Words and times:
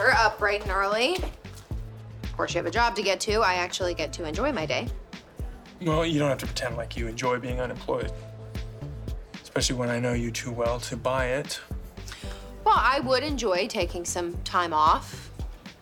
whatever, 0.00 0.18
up 0.18 0.38
bright 0.38 0.62
and 0.62 0.70
early. 0.70 1.16
Of 2.22 2.36
course, 2.36 2.54
you 2.54 2.58
have 2.58 2.66
a 2.66 2.70
job 2.70 2.96
to 2.96 3.02
get 3.02 3.20
to. 3.20 3.40
I 3.40 3.54
actually 3.54 3.94
get 3.94 4.12
to 4.14 4.24
enjoy 4.24 4.52
my 4.52 4.66
day. 4.66 4.88
Well, 5.82 6.06
you 6.06 6.18
don't 6.18 6.28
have 6.28 6.38
to 6.38 6.46
pretend 6.46 6.76
like 6.76 6.96
you 6.96 7.06
enjoy 7.06 7.38
being 7.38 7.60
unemployed. 7.60 8.12
Especially 9.42 9.76
when 9.76 9.88
I 9.88 9.98
know 9.98 10.12
you 10.12 10.30
too 10.30 10.50
well 10.50 10.80
to 10.80 10.96
buy 10.96 11.26
it. 11.26 11.60
Well, 12.64 12.76
I 12.76 13.00
would 13.00 13.22
enjoy 13.22 13.66
taking 13.66 14.04
some 14.04 14.36
time 14.42 14.72
off 14.72 15.30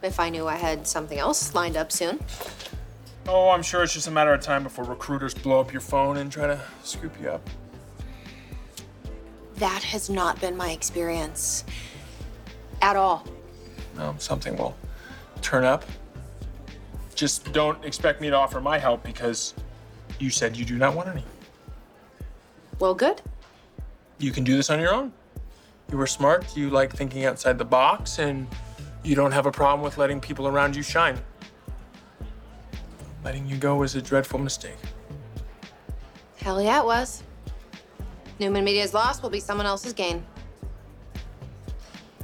if 0.03 0.21
I 0.21 0.31
knew 0.31 0.47
I 0.47 0.57
had 0.57 0.87
something 0.87 1.19
else 1.19 1.55
lined 1.55 1.77
up 1.77 1.93
soon. 1.93 2.21
Oh, 3.27 3.51
I'm 3.51 3.63
sure 3.63 3.83
it's 3.83 3.93
just 3.93 4.09
a 4.09 4.11
matter 4.11 4.33
of 4.33 4.41
time 4.41 4.63
before 4.63 4.85
recruiters 4.85 5.35
blow 5.35 5.61
up 5.61 5.73
your 5.73 5.83
phone 5.83 6.17
and 6.17 6.33
try 6.33 6.47
to 6.47 6.61
scoop 6.83 7.13
you 7.21 7.29
up. 7.31 7.49
That 9.57 9.83
has 9.83 10.09
not 10.09 10.41
been 10.41 10.57
my 10.57 10.71
experience 10.71 11.65
at 12.81 12.97
all. 12.97 13.27
No, 13.99 14.15
something 14.19 14.57
will 14.57 14.77
turn 15.43 15.65
up. 15.65 15.85
Just 17.15 17.53
don't 17.53 17.85
expect 17.85 18.21
me 18.21 18.31
to 18.31 18.37
offer 18.37 18.61
my 18.61 18.79
help 18.79 19.03
because 19.03 19.55
you 20.21 20.31
said 20.31 20.57
you 20.57 20.65
do 20.65 20.79
not 20.79 20.95
want 20.95 21.09
any. 21.09 21.25
Well, 22.79 22.95
good. 22.95 23.21
You 24.19 24.31
can 24.31 24.45
do 24.45 24.57
this 24.57 24.71
on 24.71 24.81
your 24.81 24.95
own. 24.95 25.13
You 25.91 25.99
were 25.99 26.07
smart, 26.07 26.57
you 26.57 26.71
like 26.71 26.95
thinking 26.95 27.25
outside 27.25 27.59
the 27.59 27.65
box, 27.65 28.19
and 28.19 28.47
you 29.03 29.15
don't 29.15 29.33
have 29.33 29.47
a 29.47 29.51
problem 29.51 29.83
with 29.83 29.99
letting 29.99 30.21
people 30.21 30.47
around 30.47 30.77
you 30.77 30.83
shine. 30.83 31.19
Letting 33.25 33.49
you 33.49 33.57
go 33.57 33.77
was 33.77 33.97
a 33.97 34.03
dreadful 34.03 34.39
mistake. 34.39 34.77
Hell 36.37 36.63
yeah, 36.63 36.81
it 36.81 36.85
was. 36.85 37.25
Newman 38.39 38.65
Media's 38.65 38.95
loss 38.95 39.23
will 39.23 39.31
be 39.31 39.41
someone 39.41 39.67
else's 39.67 39.93
gain. 39.93 40.25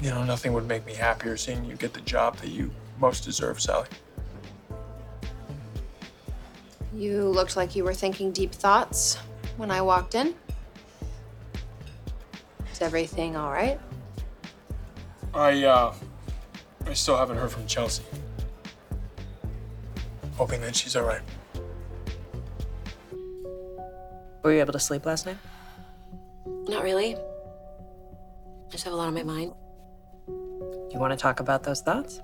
You 0.01 0.11
know, 0.11 0.25
nothing 0.25 0.53
would 0.53 0.67
make 0.67 0.85
me 0.85 0.95
happier 0.95 1.37
seeing 1.37 1.65
you 1.65 1.77
get 1.77 1.95
the 1.95 2.01
job 2.01 2.37
that 2.39 2.51
you 2.51 2.71
most 2.99 3.25
deserve, 3.25 3.61
Sally. 3.61 3.89
You 6.95 7.29
looked 7.29 7.57
like 7.57 7.75
you 7.75 7.85
were 7.85 7.95
thinking 7.95 8.31
deep 8.31 8.53
thoughts 8.53 9.17
when 9.57 9.71
I 9.71 9.83
walked 9.83 10.15
in. 10.15 10.35
Is 12.71 12.81
everything 12.81 13.37
all 13.37 13.51
right? 13.51 13.81
I, 15.33 15.65
uh, 15.65 15.95
I 16.87 16.93
still 16.95 17.17
haven't 17.17 17.39
heard 17.39 17.51
from 17.51 17.67
Chelsea. 17.67 18.05
Hoping 20.37 20.61
that 20.61 20.77
she's 20.77 20.95
all 20.97 21.05
right. 21.05 21.23
Were 24.43 24.53
you 24.53 24.61
able 24.61 24.73
to 24.73 24.81
sleep 24.81 25.07
last 25.07 25.27
night? 25.27 25.39
Not 26.69 26.83
really. 26.83 27.17
I 27.17 28.71
just 28.71 28.85
have 28.85 28.93
a 28.93 28.97
lot 28.97 29.09
on 29.09 29.15
my 29.15 29.23
mind. 29.23 29.53
You 30.95 31.01
want 31.01 31.13
to 31.13 31.17
talk 31.17 31.41
about 31.41 31.65
those 31.65 31.81
thoughts? 31.81 32.23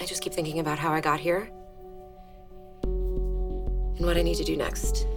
I 0.00 0.06
just 0.06 0.22
keep 0.22 0.32
thinking 0.32 0.60
about 0.60 0.78
how 0.78 0.92
I 0.92 1.00
got 1.00 1.18
here 1.18 1.50
and 2.84 4.06
what 4.06 4.16
I 4.16 4.22
need 4.22 4.36
to 4.36 4.44
do 4.44 4.56
next. 4.56 5.08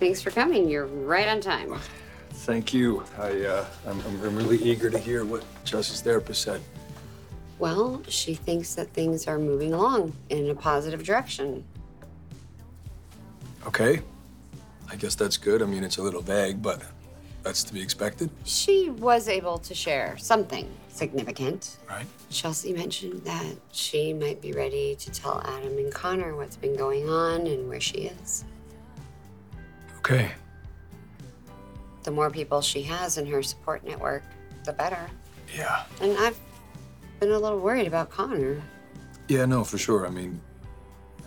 Thanks 0.00 0.20
for 0.20 0.30
coming. 0.30 0.68
You're 0.68 0.86
right 0.86 1.28
on 1.28 1.40
time. 1.40 1.78
Thank 2.30 2.72
you. 2.72 3.04
I, 3.18 3.42
uh, 3.42 3.66
I'm, 3.86 4.00
I'm 4.00 4.34
really 4.36 4.56
eager 4.58 4.90
to 4.90 4.98
hear 4.98 5.24
what 5.24 5.44
Chelsea's 5.64 6.00
therapist 6.00 6.42
said. 6.42 6.60
Well, 7.58 8.02
she 8.08 8.34
thinks 8.34 8.74
that 8.74 8.88
things 8.88 9.28
are 9.28 9.38
moving 9.38 9.74
along 9.74 10.14
in 10.30 10.48
a 10.48 10.54
positive 10.54 11.04
direction. 11.04 11.62
Okay. 13.66 14.00
I 14.90 14.96
guess 14.96 15.14
that's 15.14 15.36
good. 15.36 15.62
I 15.62 15.66
mean, 15.66 15.84
it's 15.84 15.98
a 15.98 16.02
little 16.02 16.22
vague, 16.22 16.62
but 16.62 16.82
that's 17.42 17.62
to 17.64 17.74
be 17.74 17.80
expected, 17.80 18.30
She 18.44 18.90
was 18.90 19.28
able 19.28 19.58
to 19.58 19.74
share 19.74 20.16
something 20.18 20.68
significant. 20.88 21.78
right? 21.88 22.06
Chelsea 22.30 22.72
mentioned 22.72 23.22
that 23.24 23.54
she 23.72 24.12
might 24.12 24.40
be 24.42 24.52
ready 24.52 24.94
to 24.96 25.10
tell 25.10 25.40
Adam 25.46 25.78
and 25.78 25.92
Connor 25.92 26.36
what's 26.36 26.56
been 26.56 26.76
going 26.76 27.08
on 27.08 27.46
and 27.46 27.68
where 27.68 27.80
she 27.80 28.10
is. 28.22 28.44
Okay. 30.10 30.32
The 32.02 32.10
more 32.10 32.30
people 32.30 32.60
she 32.60 32.82
has 32.82 33.16
in 33.16 33.26
her 33.26 33.42
support 33.42 33.84
network, 33.84 34.24
the 34.64 34.72
better. 34.72 35.08
Yeah. 35.54 35.84
And 36.00 36.18
I've 36.18 36.38
been 37.20 37.30
a 37.30 37.38
little 37.38 37.60
worried 37.60 37.86
about 37.86 38.10
Connor. 38.10 38.60
Yeah, 39.28 39.44
no, 39.44 39.62
for 39.62 39.78
sure. 39.78 40.06
I 40.06 40.10
mean, 40.10 40.40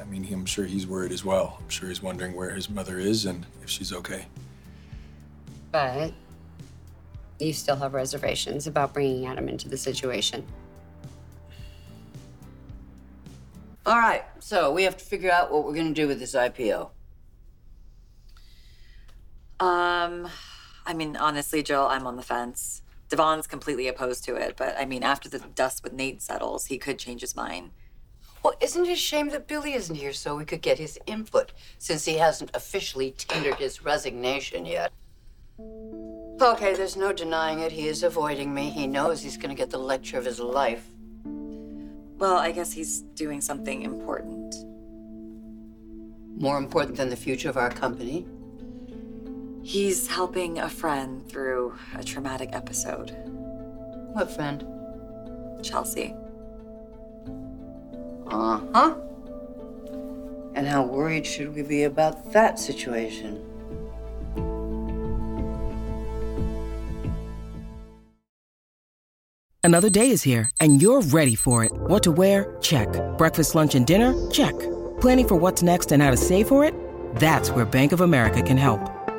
I 0.02 0.04
mean, 0.04 0.28
I'm 0.34 0.46
sure 0.46 0.66
he's 0.66 0.86
worried 0.86 1.14
as 1.14 1.24
well. 1.24 1.60
I'm 1.62 1.70
sure 1.70 1.88
he's 1.88 2.04
wondering 2.04 2.36
where 2.36 2.50
his 2.50 2.70
mother 2.70 3.00
is 3.00 3.26
and 3.26 3.46
if 3.62 3.70
she's 3.70 3.94
okay. 3.94 4.26
But 5.72 6.12
you 7.40 7.54
still 7.54 7.78
have 7.78 7.94
reservations 7.94 8.68
about 8.68 8.94
bringing 8.94 9.28
Adam 9.28 9.48
into 9.48 9.70
the 9.70 9.78
situation. 9.78 10.46
All 13.86 13.98
right, 13.98 14.24
so 14.40 14.74
we 14.74 14.84
have 14.84 14.98
to 14.98 15.06
figure 15.06 15.32
out 15.32 15.52
what 15.52 15.66
we're 15.66 15.74
gonna 15.74 15.94
do 15.94 16.08
with 16.08 16.20
this 16.20 16.36
IPO. 16.36 16.90
Um, 19.60 20.28
I 20.86 20.94
mean, 20.94 21.16
honestly, 21.16 21.64
Jill, 21.64 21.88
I'm 21.88 22.08
on 22.08 22.16
the 22.16 22.24
fence. 22.24 22.82
Devon's 23.10 23.48
completely 23.48 23.88
opposed 23.88 24.24
to 24.26 24.36
it, 24.36 24.56
but 24.58 24.76
I 24.78 24.86
mean, 24.86 25.04
after 25.04 25.30
the 25.30 25.40
dust 25.40 25.84
with 25.84 25.94
Nate 25.94 26.22
settles, 26.22 26.66
he 26.66 26.78
could 26.78 26.98
change 26.98 27.22
his 27.22 27.36
mind. 27.36 27.72
Well, 28.42 28.56
isn't 28.60 28.86
it 28.86 28.92
a 28.92 28.96
shame 28.96 29.30
that 29.30 29.48
Billy 29.48 29.74
isn't 29.74 29.96
here 29.96 30.12
so 30.12 30.36
we 30.36 30.46
could 30.46 30.62
get 30.62 30.78
his 30.78 31.00
input, 31.06 31.54
since 31.78 32.06
he 32.06 32.16
hasn't 32.16 32.52
officially 32.54 33.12
tendered 33.12 33.56
his 33.56 33.86
resignation 33.86 34.66
yet? 34.66 34.92
Okay, 36.42 36.74
there's 36.74 36.98
no 36.98 37.14
denying 37.14 37.60
it. 37.60 37.72
He 37.72 37.88
is 37.88 38.04
avoiding 38.04 38.54
me. 38.54 38.70
He 38.70 38.88
knows 38.88 39.22
he's 39.22 39.38
gonna 39.38 39.56
get 39.56 39.70
the 39.70 39.78
lecture 39.78 40.18
of 40.18 40.26
his 40.26 40.40
life. 40.40 40.86
Well, 41.24 42.36
I 42.36 42.52
guess 42.52 42.74
he's 42.74 43.02
doing 43.16 43.40
something 43.40 43.84
important. 43.84 44.56
More 46.36 46.58
important 46.58 46.98
than 46.98 47.10
the 47.10 47.16
future 47.16 47.50
of 47.50 47.58
our 47.58 47.70
company. 47.70 48.26
He's 49.64 50.08
helping 50.08 50.60
a 50.60 50.70
friend 50.70 51.28
through 51.28 51.74
a 51.96 52.04
traumatic 52.04 52.50
episode. 52.52 53.12
What 54.12 54.30
friend? 54.30 54.68
Chelsea. 55.64 56.14
Uh 58.28 58.60
huh. 58.74 58.96
And 60.56 60.68
how 60.68 60.84
worried 60.84 61.26
should 61.26 61.56
we 61.56 61.62
be 61.62 61.84
about 61.84 62.34
that 62.34 62.60
situation? 62.60 63.42
Another 69.64 69.90
day 69.90 70.10
is 70.10 70.24
here, 70.24 70.52
and 70.60 70.82
you're 70.82 71.02
ready 71.02 71.36
for 71.36 71.64
it. 71.64 71.72
What 71.74 72.04
to 72.04 72.12
wear? 72.12 72.58
Check. 72.60 72.90
Breakfast, 73.18 73.56
lunch, 73.56 73.76
and 73.76 73.88
dinner? 73.88 74.14
Check. 74.30 74.60
Planning 75.00 75.28
for 75.30 75.36
what's 75.36 75.64
next 75.64 75.94
and 75.94 76.04
how 76.04 76.12
to 76.12 76.18
save 76.18 76.50
for 76.50 76.66
it? 76.66 76.76
That's 77.16 77.50
where 77.50 77.64
Bank 77.64 77.94
of 77.94 78.02
America 78.02 78.42
can 78.42 78.58
help. 78.58 79.03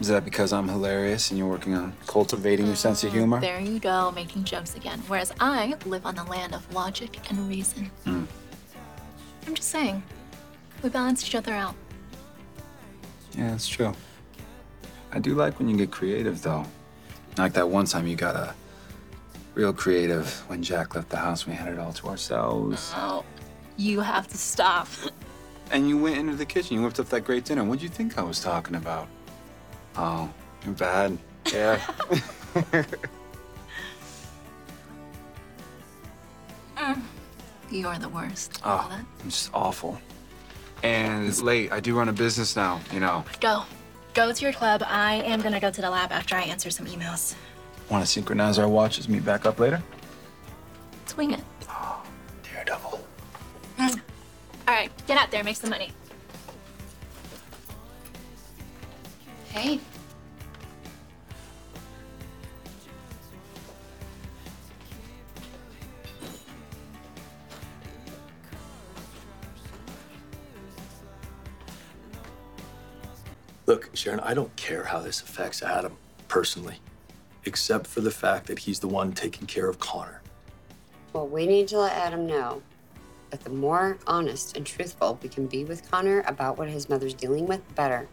Is 0.00 0.08
that 0.08 0.24
because 0.24 0.52
I'm 0.52 0.68
hilarious 0.68 1.30
and 1.30 1.38
you're 1.38 1.48
working 1.48 1.74
on 1.74 1.94
cultivating 2.06 2.66
your 2.66 2.76
sense 2.76 3.02
of 3.02 3.12
humor? 3.12 3.40
There 3.40 3.60
you 3.60 3.78
go, 3.78 4.12
making 4.12 4.44
jokes 4.44 4.74
again. 4.74 5.02
Whereas 5.08 5.32
I 5.40 5.74
live 5.86 6.04
on 6.04 6.14
the 6.14 6.24
land 6.24 6.54
of 6.54 6.70
logic 6.74 7.18
and 7.30 7.48
reason. 7.48 7.90
Hmm. 8.04 8.24
I'm 9.46 9.54
just 9.54 9.70
saying, 9.70 10.02
we 10.82 10.90
balance 10.90 11.24
each 11.24 11.34
other 11.34 11.52
out. 11.52 11.74
Yeah, 13.32 13.50
that's 13.50 13.68
true. 13.68 13.94
I 15.12 15.18
do 15.18 15.34
like 15.34 15.58
when 15.58 15.68
you 15.68 15.76
get 15.76 15.90
creative, 15.90 16.42
though. 16.42 16.66
Like 17.38 17.54
that 17.54 17.68
one 17.68 17.86
time 17.86 18.06
you 18.06 18.16
got 18.16 18.36
a 18.36 18.54
real 19.54 19.72
creative 19.72 20.30
when 20.48 20.62
Jack 20.62 20.94
left 20.94 21.08
the 21.08 21.16
house. 21.16 21.44
And 21.44 21.52
we 21.52 21.58
had 21.58 21.72
it 21.72 21.78
all 21.78 21.92
to 21.94 22.08
ourselves. 22.08 22.92
Oh, 22.94 23.24
you 23.78 24.00
have 24.00 24.28
to 24.28 24.36
stop. 24.36 24.88
And 25.70 25.88
you 25.88 25.96
went 25.96 26.18
into 26.18 26.34
the 26.34 26.44
kitchen. 26.44 26.76
You 26.76 26.82
whipped 26.82 27.00
up 27.00 27.08
that 27.08 27.22
great 27.22 27.44
dinner. 27.46 27.64
What'd 27.64 27.82
you 27.82 27.88
think 27.88 28.18
I 28.18 28.22
was 28.22 28.40
talking 28.40 28.76
about? 28.76 29.08
Oh, 29.98 30.30
you're 30.64 30.74
bad. 30.74 31.18
Yeah. 31.52 31.80
Mm. 36.76 37.02
You're 37.70 37.98
the 37.98 38.08
worst. 38.08 38.60
oh, 38.64 38.88
I'm 38.92 39.06
just 39.30 39.50
awful. 39.54 39.98
And 40.82 41.26
it's 41.26 41.40
late. 41.40 41.72
I 41.72 41.80
do 41.80 41.96
run 41.96 42.08
a 42.08 42.12
business 42.12 42.54
now, 42.54 42.80
you 42.92 43.00
know. 43.00 43.24
Go. 43.40 43.62
Go 44.14 44.32
to 44.32 44.42
your 44.42 44.52
club. 44.52 44.82
I 44.86 45.14
am 45.16 45.40
gonna 45.40 45.58
go 45.60 45.70
to 45.70 45.80
the 45.80 45.90
lab 45.90 46.12
after 46.12 46.36
I 46.36 46.42
answer 46.42 46.70
some 46.70 46.86
emails. 46.86 47.34
Want 47.90 48.04
to 48.04 48.10
synchronize 48.10 48.58
our 48.58 48.68
watches, 48.68 49.08
meet 49.08 49.24
back 49.24 49.46
up 49.46 49.58
later? 49.58 49.82
Swing 51.06 51.32
it. 51.32 51.40
Oh, 51.68 52.02
daredevil. 52.42 53.00
Mm. 53.78 54.00
All 54.68 54.74
right, 54.74 54.90
get 55.06 55.18
out 55.18 55.30
there, 55.30 55.42
make 55.44 55.56
some 55.56 55.70
money. 55.70 55.92
Hey. 59.56 59.80
Look, 73.64 73.88
Sharon, 73.94 74.20
I 74.20 74.34
don't 74.34 74.54
care 74.56 74.84
how 74.84 75.00
this 75.00 75.22
affects 75.22 75.62
Adam 75.62 75.96
personally, 76.28 76.76
except 77.46 77.86
for 77.86 78.02
the 78.02 78.10
fact 78.10 78.48
that 78.48 78.58
he's 78.58 78.78
the 78.78 78.86
one 78.86 79.12
taking 79.12 79.46
care 79.46 79.70
of 79.70 79.78
Connor. 79.78 80.20
Well, 81.14 81.26
we 81.26 81.46
need 81.46 81.66
to 81.68 81.78
let 81.78 81.92
Adam 81.92 82.26
know 82.26 82.60
that 83.30 83.40
the 83.40 83.48
more 83.48 83.96
honest 84.06 84.54
and 84.54 84.66
truthful 84.66 85.18
we 85.22 85.30
can 85.30 85.46
be 85.46 85.64
with 85.64 85.90
Connor 85.90 86.22
about 86.26 86.58
what 86.58 86.68
his 86.68 86.90
mother's 86.90 87.14
dealing 87.14 87.46
with, 87.46 87.66
the 87.68 87.74
better. 87.74 88.06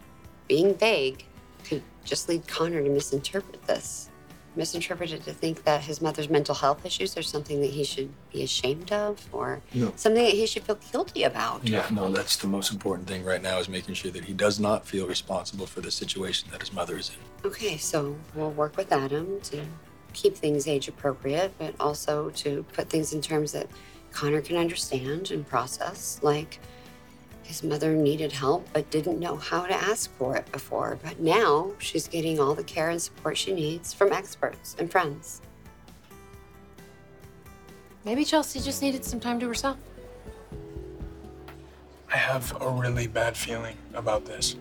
Being 0.47 0.75
vague 0.75 1.25
could 1.63 1.83
just 2.05 2.29
lead 2.29 2.47
Connor 2.47 2.81
to 2.83 2.89
misinterpret 2.89 3.63
this. 3.63 4.09
Misinterpret 4.55 5.11
it 5.11 5.23
to 5.25 5.33
think 5.33 5.63
that 5.63 5.81
his 5.81 5.99
mother's 5.99 6.29
mental 6.29 6.53
health 6.53 6.85
issues 6.85 7.17
are 7.17 7.23
something 7.23 7.59
that 7.61 7.71
he 7.71 7.83
should 7.83 8.09
be 8.31 8.43
ashamed 8.43 8.91
of 8.91 9.27
or 9.31 9.61
No. 9.73 9.91
something 9.95 10.23
that 10.23 10.33
he 10.33 10.45
should 10.45 10.61
feel 10.63 10.77
guilty 10.91 11.23
about. 11.23 11.67
Yeah, 11.67 11.87
no, 11.91 12.11
that's 12.11 12.37
the 12.37 12.45
most 12.45 12.71
important 12.71 13.07
thing 13.07 13.23
right 13.23 13.41
now 13.41 13.57
is 13.57 13.67
making 13.67 13.95
sure 13.95 14.11
that 14.11 14.25
he 14.25 14.33
does 14.33 14.59
not 14.59 14.85
feel 14.85 15.07
responsible 15.07 15.65
for 15.65 15.81
the 15.81 15.89
situation 15.89 16.49
that 16.51 16.61
his 16.61 16.71
mother 16.71 16.97
is 16.97 17.09
in. 17.09 17.49
Okay, 17.49 17.77
so 17.77 18.15
we'll 18.35 18.51
work 18.51 18.77
with 18.77 18.91
Adam 18.91 19.41
to 19.41 19.65
keep 20.13 20.35
things 20.37 20.67
age 20.67 20.87
appropriate, 20.87 21.51
but 21.57 21.73
also 21.79 22.29
to 22.31 22.63
put 22.73 22.89
things 22.91 23.11
in 23.13 23.21
terms 23.21 23.53
that 23.53 23.65
Connor 24.11 24.41
can 24.41 24.57
understand 24.57 25.31
and 25.31 25.47
process. 25.47 26.19
Like 26.21 26.59
his 27.43 27.63
mother 27.63 27.93
needed 27.93 28.31
help 28.31 28.67
but 28.73 28.89
didn't 28.89 29.19
know 29.19 29.35
how 29.35 29.65
to 29.65 29.73
ask 29.73 30.11
for 30.17 30.35
it 30.35 30.51
before. 30.51 30.97
But 31.03 31.19
now 31.19 31.73
she's 31.77 32.07
getting 32.07 32.39
all 32.39 32.55
the 32.55 32.63
care 32.63 32.89
and 32.89 33.01
support 33.01 33.37
she 33.37 33.53
needs 33.53 33.93
from 33.93 34.11
experts 34.11 34.75
and 34.79 34.91
friends. 34.91 35.41
Maybe 38.05 38.25
Chelsea 38.25 38.59
just 38.59 38.81
needed 38.81 39.05
some 39.05 39.19
time 39.19 39.39
to 39.39 39.47
herself. 39.47 39.77
I 42.11 42.17
have 42.17 42.55
a 42.61 42.69
really 42.69 43.07
bad 43.07 43.35
feeling 43.35 43.77
about 43.93 44.25
this. 44.25 44.55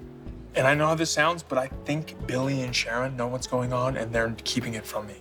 And 0.55 0.67
I 0.67 0.75
know 0.75 0.87
how 0.87 0.95
this 0.95 1.11
sounds, 1.11 1.43
but 1.43 1.59
I 1.59 1.69
think 1.85 2.27
Billy 2.27 2.63
and 2.63 2.75
Sharon 2.75 3.17
know 3.17 3.27
what's 3.27 3.47
going 3.47 3.73
on 3.73 3.97
and 3.97 4.13
they're 4.13 4.35
keeping 4.45 4.75
it 4.75 4.87
from 4.87 5.07
me. 5.07 5.17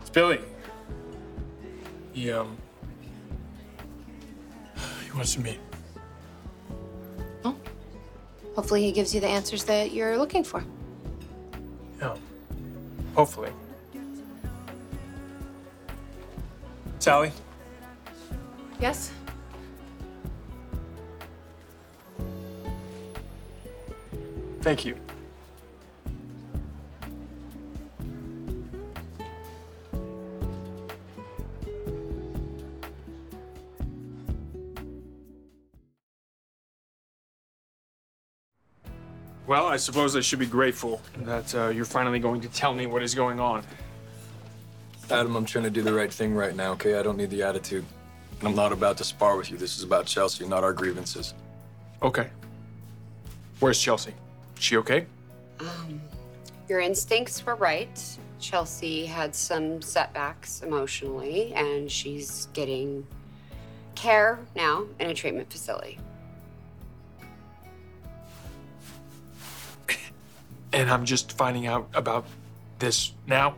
It's 0.00 0.10
Billy. 0.10 0.40
He, 2.12 2.30
um, 2.30 2.56
he 5.04 5.10
wants 5.12 5.34
to 5.34 5.40
meet. 5.40 5.58
Hopefully, 8.54 8.82
he 8.82 8.92
gives 8.92 9.14
you 9.14 9.20
the 9.20 9.28
answers 9.28 9.64
that 9.64 9.92
you're 9.92 10.18
looking 10.18 10.44
for. 10.44 10.62
Yeah. 11.98 12.16
Hopefully. 13.14 13.50
Sally, 16.98 17.32
Yes? 18.78 19.10
thank 24.60 24.84
you. 24.84 24.96
Well, 39.52 39.66
I 39.66 39.76
suppose 39.76 40.16
I 40.16 40.20
should 40.20 40.38
be 40.38 40.46
grateful 40.46 41.02
that 41.24 41.54
uh, 41.54 41.68
you're 41.68 41.84
finally 41.84 42.18
going 42.18 42.40
to 42.40 42.48
tell 42.48 42.72
me 42.72 42.86
what 42.86 43.02
is 43.02 43.14
going 43.14 43.38
on. 43.38 43.62
Adam, 45.10 45.36
I'm 45.36 45.44
trying 45.44 45.64
to 45.64 45.70
do 45.70 45.82
the 45.82 45.92
right 45.92 46.10
thing 46.10 46.34
right 46.34 46.56
now, 46.56 46.72
okay? 46.72 46.98
I 46.98 47.02
don't 47.02 47.18
need 47.18 47.28
the 47.28 47.42
attitude. 47.42 47.84
And 48.38 48.48
I'm 48.48 48.54
not 48.54 48.72
about 48.72 48.96
to 48.96 49.04
spar 49.04 49.36
with 49.36 49.50
you. 49.50 49.58
This 49.58 49.76
is 49.76 49.82
about 49.82 50.06
Chelsea, 50.06 50.48
not 50.48 50.64
our 50.64 50.72
grievances. 50.72 51.34
Okay. 52.02 52.30
Where's 53.60 53.78
Chelsea? 53.78 54.14
She 54.58 54.78
okay? 54.78 55.04
Um, 55.60 56.00
your 56.66 56.80
instincts 56.80 57.44
were 57.44 57.56
right. 57.56 58.02
Chelsea 58.40 59.04
had 59.04 59.34
some 59.34 59.82
setbacks 59.82 60.62
emotionally, 60.62 61.52
and 61.52 61.90
she's 61.90 62.48
getting 62.54 63.06
care 63.96 64.38
now 64.56 64.86
in 64.98 65.10
a 65.10 65.14
treatment 65.14 65.52
facility. 65.52 65.98
And 70.72 70.90
I'm 70.90 71.04
just 71.04 71.32
finding 71.32 71.66
out 71.66 71.88
about 71.94 72.26
this 72.78 73.12
now? 73.26 73.54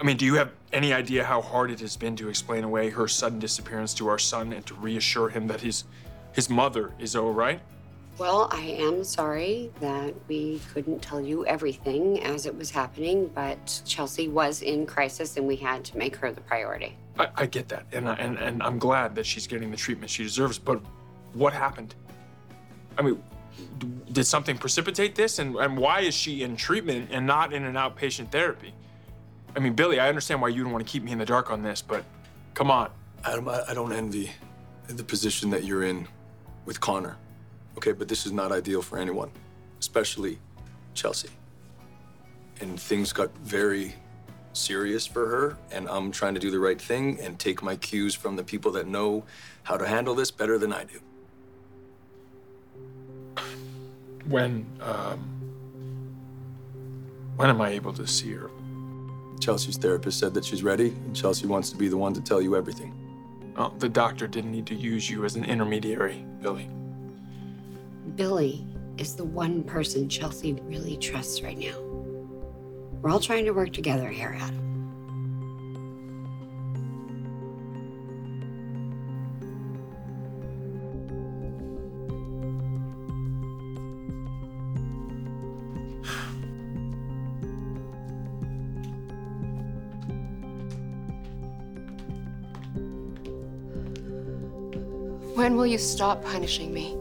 I 0.00 0.04
mean, 0.04 0.16
do 0.16 0.24
you 0.24 0.34
have 0.34 0.52
any 0.72 0.92
idea 0.92 1.24
how 1.24 1.42
hard 1.42 1.70
it 1.70 1.80
has 1.80 1.96
been 1.96 2.16
to 2.16 2.28
explain 2.28 2.64
away 2.64 2.90
her 2.90 3.06
sudden 3.06 3.38
disappearance 3.38 3.92
to 3.94 4.08
our 4.08 4.18
son 4.18 4.52
and 4.52 4.64
to 4.66 4.74
reassure 4.74 5.28
him 5.28 5.46
that 5.48 5.60
his 5.60 5.84
his 6.32 6.48
mother 6.48 6.92
is 6.98 7.16
all 7.16 7.32
right? 7.32 7.60
Well, 8.18 8.48
I 8.52 8.60
am 8.60 9.02
sorry 9.02 9.70
that 9.80 10.14
we 10.28 10.60
couldn't 10.72 11.00
tell 11.00 11.20
you 11.20 11.44
everything 11.46 12.22
as 12.22 12.46
it 12.46 12.54
was 12.54 12.70
happening, 12.70 13.30
but 13.34 13.82
Chelsea 13.84 14.28
was 14.28 14.62
in 14.62 14.86
crisis 14.86 15.36
and 15.36 15.46
we 15.46 15.56
had 15.56 15.84
to 15.86 15.98
make 15.98 16.16
her 16.16 16.30
the 16.30 16.40
priority. 16.42 16.96
I, 17.18 17.28
I 17.34 17.46
get 17.46 17.68
that, 17.68 17.86
and, 17.92 18.08
I, 18.08 18.14
and 18.14 18.38
and 18.38 18.62
I'm 18.62 18.78
glad 18.78 19.14
that 19.16 19.26
she's 19.26 19.46
getting 19.46 19.70
the 19.70 19.76
treatment 19.76 20.10
she 20.10 20.22
deserves. 20.22 20.58
But 20.58 20.80
what 21.34 21.52
happened? 21.52 21.94
I 22.98 23.02
mean, 23.02 23.22
did 24.12 24.24
something 24.24 24.58
precipitate 24.58 25.14
this? 25.14 25.38
And 25.38 25.56
and 25.56 25.76
why 25.76 26.00
is 26.00 26.14
she 26.14 26.42
in 26.42 26.56
treatment 26.56 27.10
and 27.12 27.26
not 27.26 27.52
in 27.52 27.64
an 27.64 27.74
outpatient 27.74 28.30
therapy? 28.30 28.74
I 29.56 29.58
mean, 29.58 29.74
Billy, 29.74 29.98
I 29.98 30.08
understand 30.08 30.40
why 30.40 30.48
you 30.48 30.62
don't 30.62 30.72
want 30.72 30.86
to 30.86 30.90
keep 30.90 31.02
me 31.02 31.12
in 31.12 31.18
the 31.18 31.26
dark 31.26 31.50
on 31.50 31.62
this, 31.62 31.82
but 31.82 32.04
come 32.54 32.70
on. 32.70 32.90
Adam, 33.24 33.48
I, 33.48 33.62
I 33.68 33.74
don't 33.74 33.92
envy 33.92 34.30
the 34.86 35.04
position 35.04 35.50
that 35.50 35.64
you're 35.64 35.84
in 35.84 36.06
with 36.64 36.80
Connor. 36.80 37.16
Okay, 37.76 37.92
but 37.92 38.08
this 38.08 38.26
is 38.26 38.32
not 38.32 38.52
ideal 38.52 38.82
for 38.82 38.98
anyone, 38.98 39.30
especially 39.78 40.38
Chelsea. 40.94 41.28
And 42.60 42.78
things 42.78 43.12
got 43.12 43.36
very 43.38 43.94
serious 44.52 45.06
for 45.06 45.26
her, 45.26 45.58
and 45.70 45.88
I'm 45.88 46.10
trying 46.10 46.34
to 46.34 46.40
do 46.40 46.50
the 46.50 46.58
right 46.58 46.80
thing 46.80 47.18
and 47.20 47.38
take 47.38 47.62
my 47.62 47.76
cues 47.76 48.14
from 48.14 48.36
the 48.36 48.44
people 48.44 48.72
that 48.72 48.86
know 48.86 49.24
how 49.62 49.76
to 49.76 49.86
handle 49.86 50.14
this 50.14 50.30
better 50.30 50.58
than 50.58 50.72
I 50.72 50.84
do. 50.84 51.00
When 54.30 54.64
um, 54.80 55.18
when 57.34 57.50
am 57.50 57.60
I 57.60 57.70
able 57.70 57.92
to 57.94 58.06
see 58.06 58.32
her? 58.32 58.48
Chelsea's 59.40 59.76
therapist 59.76 60.20
said 60.20 60.34
that 60.34 60.44
she's 60.44 60.62
ready, 60.62 60.90
and 60.90 61.16
Chelsea 61.16 61.48
wants 61.48 61.70
to 61.70 61.76
be 61.76 61.88
the 61.88 61.96
one 61.96 62.14
to 62.14 62.20
tell 62.20 62.40
you 62.40 62.54
everything. 62.54 62.94
Oh, 63.56 63.74
the 63.78 63.88
doctor 63.88 64.28
didn't 64.28 64.52
need 64.52 64.66
to 64.66 64.76
use 64.76 65.10
you 65.10 65.24
as 65.24 65.34
an 65.34 65.44
intermediary, 65.44 66.24
Billy. 66.40 66.70
Billy 68.14 68.64
is 68.98 69.16
the 69.16 69.24
one 69.24 69.64
person 69.64 70.08
Chelsea 70.08 70.52
really 70.62 70.96
trusts 70.98 71.42
right 71.42 71.58
now. 71.58 71.76
We're 73.02 73.10
all 73.10 73.18
trying 73.18 73.46
to 73.46 73.50
work 73.50 73.72
together 73.72 74.08
here, 74.10 74.36
Adam. 74.38 74.69
You 95.70 95.78
stop 95.78 96.24
punishing 96.24 96.74
me? 96.74 96.96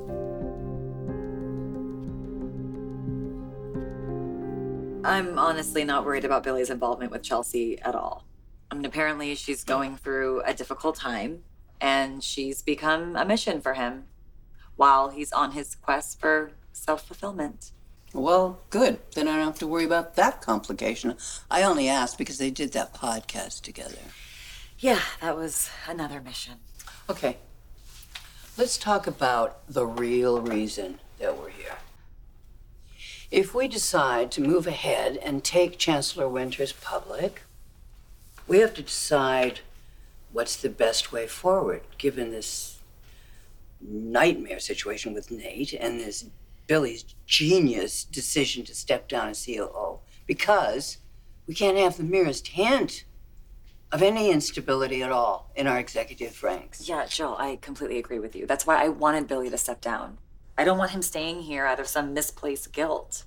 I'm 5.03 5.39
honestly 5.39 5.83
not 5.83 6.05
worried 6.05 6.23
about 6.23 6.43
Billy's 6.43 6.69
involvement 6.69 7.11
with 7.11 7.23
Chelsea 7.23 7.81
at 7.81 7.95
all. 7.95 8.25
I 8.69 8.75
mean, 8.75 8.85
apparently 8.85 9.33
she's 9.33 9.63
going 9.63 9.97
through 9.97 10.43
a 10.45 10.53
difficult 10.53 10.95
time 10.95 11.39
and 11.81 12.23
she's 12.23 12.61
become 12.61 13.15
a 13.15 13.25
mission 13.25 13.59
for 13.59 13.73
him 13.73 14.03
while 14.75 15.09
he's 15.09 15.31
on 15.31 15.53
his 15.53 15.73
quest 15.73 16.19
for 16.19 16.51
self 16.71 17.07
fulfillment. 17.07 17.71
Well, 18.13 18.59
good. 18.69 18.99
Then 19.15 19.27
I 19.27 19.37
don't 19.37 19.45
have 19.47 19.59
to 19.59 19.67
worry 19.67 19.85
about 19.85 20.15
that 20.15 20.41
complication. 20.41 21.15
I 21.49 21.63
only 21.63 21.89
asked 21.89 22.19
because 22.19 22.37
they 22.37 22.51
did 22.51 22.73
that 22.73 22.93
podcast 22.93 23.61
together. 23.61 23.97
Yeah, 24.77 24.99
that 25.21 25.35
was 25.35 25.71
another 25.87 26.21
mission. 26.21 26.55
Okay. 27.09 27.37
Let's 28.59 28.77
talk 28.77 29.07
about 29.07 29.65
the 29.69 29.85
real 29.85 30.41
reason 30.41 30.99
that 31.17 31.37
we're 31.39 31.47
here. 31.47 31.77
If 33.31 33.55
we 33.55 33.69
decide 33.69 34.33
to 34.33 34.41
move 34.41 34.67
ahead 34.67 35.15
and 35.15 35.45
take 35.45 35.77
Chancellor 35.77 36.27
Winters 36.27 36.73
public, 36.73 37.43
we 38.49 38.59
have 38.59 38.73
to 38.73 38.81
decide 38.81 39.61
what's 40.33 40.57
the 40.57 40.67
best 40.67 41.13
way 41.13 41.25
forward 41.25 41.83
given 41.97 42.31
this 42.31 42.79
nightmare 43.79 44.59
situation 44.59 45.13
with 45.13 45.31
Nate 45.31 45.71
and 45.71 45.97
this 45.97 46.25
Billy's 46.67 47.05
genius 47.25 48.03
decision 48.03 48.65
to 48.65 48.75
step 48.75 49.07
down 49.07 49.29
as 49.29 49.45
COO 49.45 49.99
because 50.27 50.97
we 51.47 51.53
can't 51.55 51.77
have 51.77 51.95
the 51.95 52.03
merest 52.03 52.47
hint 52.49 53.05
of 53.91 54.01
any 54.01 54.31
instability 54.31 55.01
at 55.01 55.11
all 55.11 55.51
in 55.55 55.67
our 55.67 55.79
executive 55.79 56.41
ranks. 56.43 56.87
Yeah, 56.87 57.05
Jill, 57.07 57.35
I 57.39 57.57
completely 57.61 57.97
agree 57.97 58.19
with 58.19 58.35
you. 58.35 58.45
That's 58.45 58.67
why 58.67 58.83
I 58.83 58.89
wanted 58.89 59.27
Billy 59.27 59.49
to 59.49 59.57
step 59.57 59.81
down. 59.81 60.17
I 60.57 60.63
don't 60.63 60.77
want 60.77 60.91
him 60.91 61.01
staying 61.01 61.43
here 61.43 61.65
out 61.65 61.79
of 61.79 61.87
some 61.87 62.13
misplaced 62.13 62.71
guilt. 62.73 63.23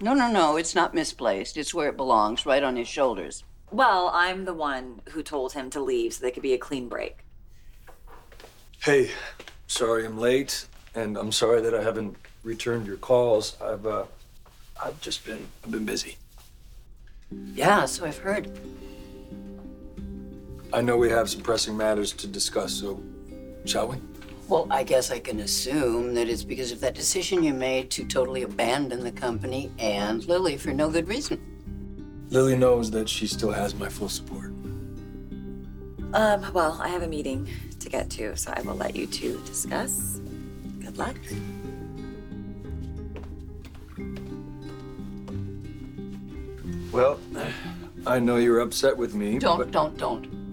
No, 0.00 0.14
no, 0.14 0.30
no, 0.30 0.56
it's 0.56 0.74
not 0.74 0.94
misplaced. 0.94 1.56
It's 1.56 1.74
where 1.74 1.88
it 1.88 1.96
belongs, 1.96 2.46
right 2.46 2.62
on 2.62 2.76
his 2.76 2.88
shoulders. 2.88 3.44
Well, 3.70 4.10
I'm 4.14 4.44
the 4.44 4.54
one 4.54 5.02
who 5.10 5.22
told 5.22 5.52
him 5.52 5.70
to 5.70 5.80
leave 5.80 6.14
so 6.14 6.22
they 6.22 6.30
could 6.30 6.42
be 6.42 6.52
a 6.52 6.58
clean 6.58 6.88
break. 6.88 7.18
Hey, 8.80 9.10
sorry 9.66 10.06
I'm 10.06 10.18
late, 10.18 10.66
and 10.94 11.16
I'm 11.16 11.32
sorry 11.32 11.60
that 11.62 11.74
I 11.74 11.82
haven't 11.82 12.16
returned 12.44 12.86
your 12.86 12.98
calls. 12.98 13.56
I've 13.60 13.84
uh, 13.84 14.04
I've 14.82 15.00
just 15.00 15.26
been 15.26 15.48
I've 15.64 15.72
been 15.72 15.84
busy. 15.84 16.16
Yeah, 17.54 17.86
so 17.86 18.06
I've 18.06 18.18
heard. 18.18 18.50
I 20.72 20.80
know 20.80 20.96
we 20.96 21.08
have 21.10 21.30
some 21.30 21.40
pressing 21.40 21.76
matters 21.76 22.12
to 22.12 22.26
discuss, 22.26 22.72
so 22.74 23.02
shall 23.64 23.88
we? 23.88 23.96
Well, 24.48 24.66
I 24.70 24.84
guess 24.84 25.10
I 25.10 25.18
can 25.18 25.40
assume 25.40 26.14
that 26.14 26.28
it's 26.28 26.44
because 26.44 26.70
of 26.70 26.80
that 26.80 26.94
decision 26.94 27.42
you 27.42 27.52
made 27.52 27.90
to 27.92 28.04
totally 28.04 28.42
abandon 28.42 29.02
the 29.02 29.10
company 29.10 29.72
and 29.78 30.24
Lily 30.28 30.56
for 30.56 30.72
no 30.72 30.88
good 30.88 31.08
reason. 31.08 31.40
Lily 32.30 32.56
knows 32.56 32.90
that 32.92 33.08
she 33.08 33.26
still 33.26 33.50
has 33.50 33.74
my 33.74 33.88
full 33.88 34.08
support. 34.08 34.52
Um, 36.12 36.52
well, 36.52 36.78
I 36.80 36.88
have 36.88 37.02
a 37.02 37.08
meeting 37.08 37.48
to 37.80 37.88
get 37.88 38.08
to, 38.10 38.36
so 38.36 38.52
I 38.54 38.60
will 38.62 38.74
let 38.76 38.94
you 38.94 39.06
two 39.06 39.40
discuss. 39.46 40.20
Good 40.80 40.96
luck. 40.96 41.16
Well, 46.92 47.18
I 48.06 48.20
know 48.20 48.36
you're 48.36 48.60
upset 48.60 48.96
with 48.96 49.14
me. 49.14 49.38
Don't, 49.38 49.58
but 49.58 49.70
don't, 49.70 49.98
don't. 49.98 50.45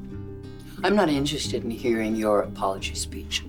I'm 0.85 0.97
not 0.97 1.07
interested 1.07 1.63
in 1.63 1.71
hearing 1.71 2.13
your 2.13 2.41
apology 2.41 2.93
speech. 2.93 3.45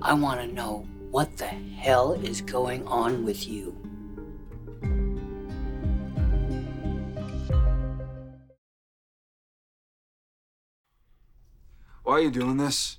I 0.00 0.14
want 0.14 0.40
to 0.40 0.46
know 0.46 0.86
what 1.10 1.36
the 1.36 1.46
hell 1.46 2.12
is 2.12 2.40
going 2.40 2.86
on 2.86 3.24
with 3.24 3.48
you. 3.48 3.76
Why 12.04 12.12
are 12.12 12.20
you 12.20 12.30
doing 12.30 12.56
this? 12.56 12.98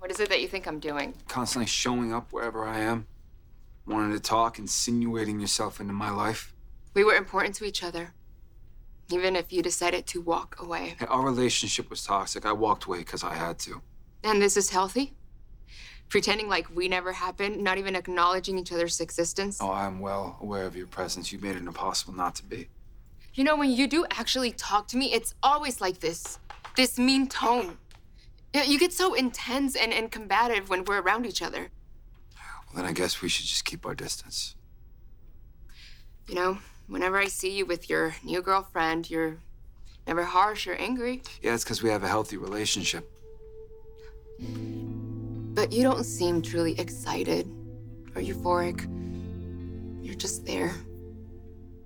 What 0.00 0.10
is 0.10 0.18
it 0.18 0.30
that 0.30 0.40
you 0.40 0.48
think 0.48 0.66
I'm 0.66 0.80
doing? 0.80 1.14
Constantly 1.28 1.66
showing 1.66 2.12
up 2.12 2.32
wherever 2.32 2.66
I 2.66 2.80
am, 2.80 3.06
wanting 3.86 4.12
to 4.14 4.20
talk, 4.20 4.58
insinuating 4.58 5.38
yourself 5.38 5.78
into 5.78 5.92
my 5.92 6.10
life. 6.10 6.54
We 6.92 7.04
were 7.04 7.14
important 7.14 7.54
to 7.56 7.64
each 7.64 7.84
other. 7.84 8.14
Even 9.10 9.36
if 9.36 9.52
you 9.52 9.62
decided 9.62 10.06
to 10.08 10.20
walk 10.20 10.56
away. 10.60 10.96
Our 11.08 11.24
relationship 11.24 11.90
was 11.90 12.04
toxic. 12.04 12.46
I 12.46 12.52
walked 12.52 12.84
away 12.84 12.98
because 12.98 13.22
I 13.22 13.34
had 13.34 13.58
to. 13.60 13.82
And 14.22 14.40
this 14.40 14.56
is 14.56 14.70
healthy? 14.70 15.12
Pretending 16.08 16.48
like 16.48 16.74
we 16.74 16.88
never 16.88 17.12
happened, 17.12 17.62
not 17.62 17.76
even 17.76 17.96
acknowledging 17.96 18.58
each 18.58 18.72
other's 18.72 19.00
existence? 19.00 19.58
Oh, 19.60 19.70
I'm 19.70 20.00
well 20.00 20.38
aware 20.40 20.64
of 20.64 20.76
your 20.76 20.86
presence. 20.86 21.32
You 21.32 21.38
made 21.38 21.56
it 21.56 21.62
impossible 21.62 22.14
not 22.14 22.34
to 22.36 22.44
be. 22.44 22.68
You 23.34 23.44
know, 23.44 23.56
when 23.56 23.70
you 23.70 23.86
do 23.86 24.06
actually 24.10 24.52
talk 24.52 24.88
to 24.88 24.96
me, 24.96 25.12
it's 25.12 25.34
always 25.42 25.80
like 25.80 26.00
this 26.00 26.38
this 26.76 26.98
mean 26.98 27.28
tone. 27.28 27.78
You 28.52 28.78
get 28.78 28.92
so 28.92 29.14
intense 29.14 29.76
and, 29.76 29.92
and 29.92 30.10
combative 30.10 30.68
when 30.68 30.84
we're 30.84 31.00
around 31.00 31.26
each 31.26 31.42
other. 31.42 31.70
Well, 32.36 32.76
then 32.76 32.84
I 32.84 32.92
guess 32.92 33.20
we 33.20 33.28
should 33.28 33.46
just 33.46 33.64
keep 33.64 33.84
our 33.84 33.94
distance. 33.94 34.54
You 36.28 36.36
know, 36.36 36.58
whenever 36.86 37.18
I 37.18 37.26
see 37.26 37.56
you 37.56 37.66
with 37.66 37.88
your 37.88 38.14
new 38.22 38.42
girlfriend, 38.42 39.10
you're 39.10 39.38
never 40.06 40.24
harsh 40.24 40.66
or 40.66 40.74
angry. 40.74 41.22
Yeah, 41.42 41.54
it's 41.54 41.64
because 41.64 41.82
we 41.82 41.90
have 41.90 42.02
a 42.04 42.08
healthy 42.08 42.36
relationship. 42.36 43.10
But 44.38 45.72
you 45.72 45.82
don't 45.82 46.04
seem 46.04 46.42
truly 46.42 46.78
excited 46.78 47.46
or 48.14 48.22
euphoric. 48.22 48.88
You're 50.04 50.14
just 50.14 50.44
there. 50.44 50.72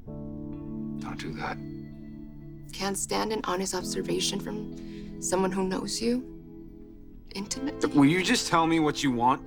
Don't 0.06 1.18
do 1.18 1.32
that. 1.34 1.56
Can't 2.72 2.96
stand 2.96 3.32
an 3.32 3.40
honest 3.44 3.74
observation 3.74 4.40
from 4.40 5.20
someone 5.20 5.52
who 5.52 5.64
knows 5.64 6.00
you 6.00 6.24
intimately. 7.34 7.90
Will 7.90 8.06
you 8.06 8.22
just 8.22 8.48
tell 8.48 8.66
me 8.66 8.80
what 8.80 9.02
you 9.02 9.12
want? 9.12 9.42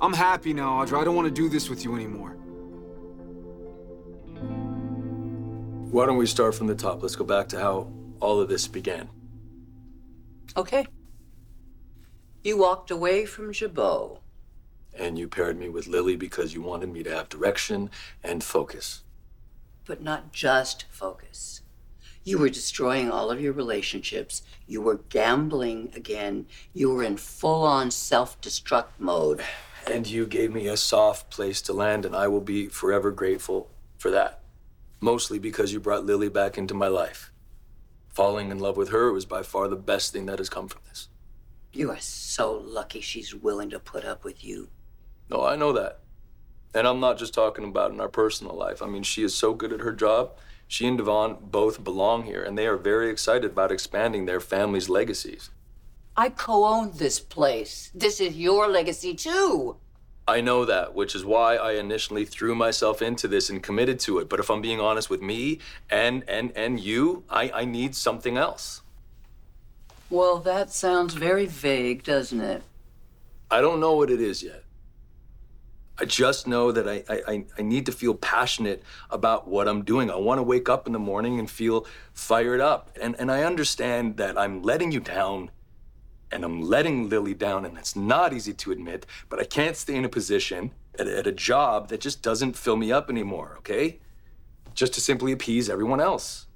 I'm 0.00 0.12
happy 0.14 0.54
now, 0.54 0.82
Audra. 0.82 1.00
I 1.00 1.04
don't 1.04 1.14
want 1.14 1.28
to 1.28 1.34
do 1.34 1.48
this 1.48 1.68
with 1.68 1.84
you 1.84 1.94
anymore. 1.94 2.36
Why 5.90 6.06
don't 6.06 6.16
we 6.18 6.26
start 6.26 6.54
from 6.54 6.66
the 6.68 6.74
top? 6.74 7.02
Let's 7.02 7.16
go 7.16 7.24
back 7.24 7.48
to 7.48 7.58
how 7.58 7.92
all 8.20 8.40
of 8.40 8.48
this 8.48 8.68
began. 8.68 9.08
Okay. 10.56 10.86
You 12.42 12.58
walked 12.58 12.90
away 12.90 13.26
from 13.26 13.52
Jabot. 13.52 14.18
And 14.94 15.18
you 15.18 15.28
paired 15.28 15.58
me 15.58 15.68
with 15.68 15.86
Lily 15.86 16.16
because 16.16 16.54
you 16.54 16.62
wanted 16.62 16.90
me 16.90 17.02
to 17.02 17.14
have 17.14 17.28
direction 17.28 17.90
and 18.22 18.42
focus. 18.42 19.02
but 19.86 20.00
not 20.02 20.32
just 20.32 20.84
focus. 20.90 21.62
You 22.22 22.38
were 22.38 22.48
destroying 22.50 23.10
all 23.10 23.30
of 23.30 23.40
your 23.40 23.52
relationships. 23.52 24.42
You 24.68 24.80
were 24.82 24.98
gambling 25.08 25.90
again. 25.96 26.46
You 26.72 26.92
were 26.94 27.02
in 27.02 27.16
full 27.16 27.64
on 27.64 27.90
self 27.90 28.40
destruct 28.40 28.92
mode. 29.00 29.42
And 29.90 30.06
you 30.06 30.26
gave 30.26 30.52
me 30.52 30.68
a 30.68 30.76
soft 30.76 31.30
place 31.30 31.60
to 31.62 31.72
land, 31.72 32.04
and 32.04 32.14
I 32.14 32.28
will 32.28 32.42
be 32.42 32.66
forever 32.68 33.10
grateful 33.10 33.68
for 33.98 34.10
that. 34.12 34.39
Mostly 35.00 35.38
because 35.38 35.72
you 35.72 35.80
brought 35.80 36.04
Lily 36.04 36.28
back 36.28 36.58
into 36.58 36.74
my 36.74 36.88
life. 36.88 37.32
Falling 38.08 38.50
in 38.50 38.58
love 38.58 38.76
with 38.76 38.90
her 38.90 39.12
was 39.12 39.24
by 39.24 39.42
far 39.42 39.66
the 39.68 39.76
best 39.76 40.12
thing 40.12 40.26
that 40.26 40.38
has 40.38 40.50
come 40.50 40.68
from 40.68 40.82
this. 40.88 41.08
You 41.72 41.90
are 41.90 42.00
so 42.00 42.52
lucky 42.52 43.00
she's 43.00 43.34
willing 43.34 43.70
to 43.70 43.78
put 43.78 44.04
up 44.04 44.24
with 44.24 44.44
you. 44.44 44.68
No, 45.30 45.44
I 45.44 45.56
know 45.56 45.72
that. 45.72 46.00
And 46.74 46.86
I'm 46.86 47.00
not 47.00 47.18
just 47.18 47.32
talking 47.32 47.64
about 47.64 47.92
in 47.92 48.00
our 48.00 48.08
personal 48.08 48.54
life. 48.54 48.82
I 48.82 48.86
mean, 48.86 49.02
she 49.02 49.22
is 49.22 49.34
so 49.34 49.54
good 49.54 49.72
at 49.72 49.80
her 49.80 49.92
job. 49.92 50.32
She 50.68 50.86
and 50.86 50.98
Devon 50.98 51.38
both 51.40 51.82
belong 51.82 52.24
here, 52.24 52.42
and 52.42 52.58
they 52.58 52.66
are 52.66 52.76
very 52.76 53.10
excited 53.10 53.52
about 53.52 53.72
expanding 53.72 54.26
their 54.26 54.40
family's 54.40 54.88
legacies. 54.88 55.50
I 56.16 56.28
co 56.28 56.64
own 56.64 56.92
this 56.96 57.18
place. 57.18 57.90
This 57.94 58.20
is 58.20 58.36
your 58.36 58.68
legacy, 58.68 59.14
too. 59.14 59.76
I 60.36 60.40
know 60.40 60.64
that, 60.64 60.94
which 60.94 61.14
is 61.16 61.24
why 61.24 61.56
I 61.56 61.72
initially 61.72 62.24
threw 62.24 62.54
myself 62.54 63.02
into 63.02 63.26
this 63.26 63.50
and 63.50 63.60
committed 63.62 63.98
to 64.00 64.18
it. 64.20 64.28
But 64.28 64.38
if 64.38 64.48
I'm 64.50 64.60
being 64.60 64.80
honest 64.80 65.10
with 65.10 65.20
me 65.20 65.58
and 65.90 66.22
and 66.28 66.52
and 66.54 66.78
you, 66.78 67.24
I, 67.28 67.50
I 67.62 67.64
need 67.64 67.94
something 67.96 68.36
else. 68.36 68.82
Well, 70.08 70.38
that 70.38 70.70
sounds 70.70 71.14
very 71.14 71.46
vague, 71.46 72.02
doesn't 72.04 72.40
it? 72.40 72.62
I 73.50 73.60
don't 73.60 73.80
know 73.80 73.94
what 73.94 74.10
it 74.10 74.20
is 74.20 74.42
yet. 74.42 74.62
I 75.98 76.04
just 76.06 76.46
know 76.46 76.72
that 76.72 76.88
I, 76.88 77.04
I, 77.32 77.44
I- 77.58 77.62
need 77.62 77.84
to 77.86 77.92
feel 77.92 78.14
passionate 78.14 78.82
about 79.10 79.46
what 79.48 79.68
I'm 79.68 79.82
doing. 79.82 80.10
I 80.10 80.16
want 80.16 80.38
to 80.38 80.42
wake 80.42 80.68
up 80.68 80.86
in 80.86 80.92
the 80.92 80.98
morning 80.98 81.38
and 81.38 81.50
feel 81.50 81.86
fired 82.14 82.60
up. 82.60 82.96
And, 83.02 83.14
and 83.18 83.30
I 83.30 83.42
understand 83.42 84.16
that 84.16 84.38
I'm 84.38 84.62
letting 84.62 84.92
you 84.92 85.00
down 85.00 85.50
and 86.30 86.44
I'm 86.44 86.62
letting 86.62 87.08
Lily 87.08 87.34
down, 87.34 87.64
and 87.64 87.76
it's 87.76 87.96
not 87.96 88.32
easy 88.32 88.52
to 88.54 88.72
admit, 88.72 89.06
but 89.28 89.40
I 89.40 89.44
can't 89.44 89.76
stay 89.76 89.96
in 89.96 90.04
a 90.04 90.08
position 90.08 90.72
at, 90.98 91.08
at 91.08 91.26
a 91.26 91.32
job 91.32 91.88
that 91.88 92.00
just 92.00 92.22
doesn't 92.22 92.56
fill 92.56 92.76
me 92.76 92.92
up 92.92 93.10
anymore, 93.10 93.56
okay? 93.58 93.98
Just 94.74 94.94
to 94.94 95.00
simply 95.00 95.32
appease 95.32 95.68
everyone 95.68 96.00
else. 96.00 96.46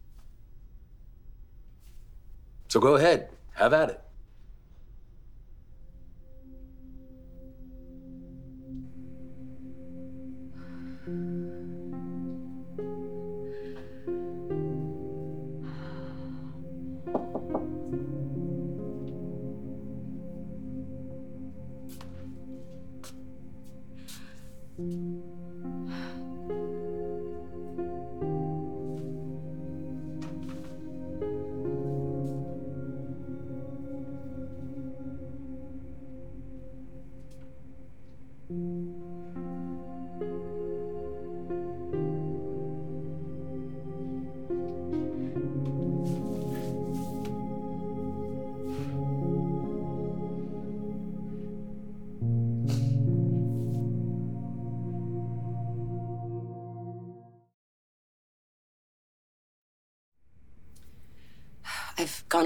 So 2.69 2.81
go 2.81 2.95
ahead, 2.97 3.31
have 3.55 3.73
at 3.73 3.91
it. 3.91 4.04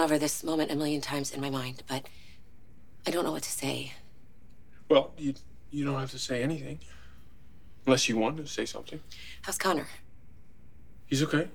Over 0.08 0.18
this 0.18 0.42
moment 0.42 0.70
a 0.70 0.74
million 0.74 1.02
times 1.02 1.32
in 1.32 1.38
my 1.38 1.50
mind, 1.50 1.82
but 1.86 2.08
I 3.06 3.10
don't 3.10 3.24
know 3.24 3.32
what 3.32 3.42
to 3.42 3.50
say. 3.50 3.92
Well, 4.88 5.12
you 5.18 5.34
you 5.70 5.84
don't 5.84 6.00
have 6.00 6.12
to 6.12 6.18
say 6.18 6.42
anything. 6.42 6.78
Unless 7.84 8.08
you 8.08 8.16
want 8.16 8.38
to 8.38 8.46
say 8.46 8.64
something. 8.64 9.00
How's 9.42 9.58
Connor? 9.58 9.86
He's 11.04 11.22
okay. 11.22 11.48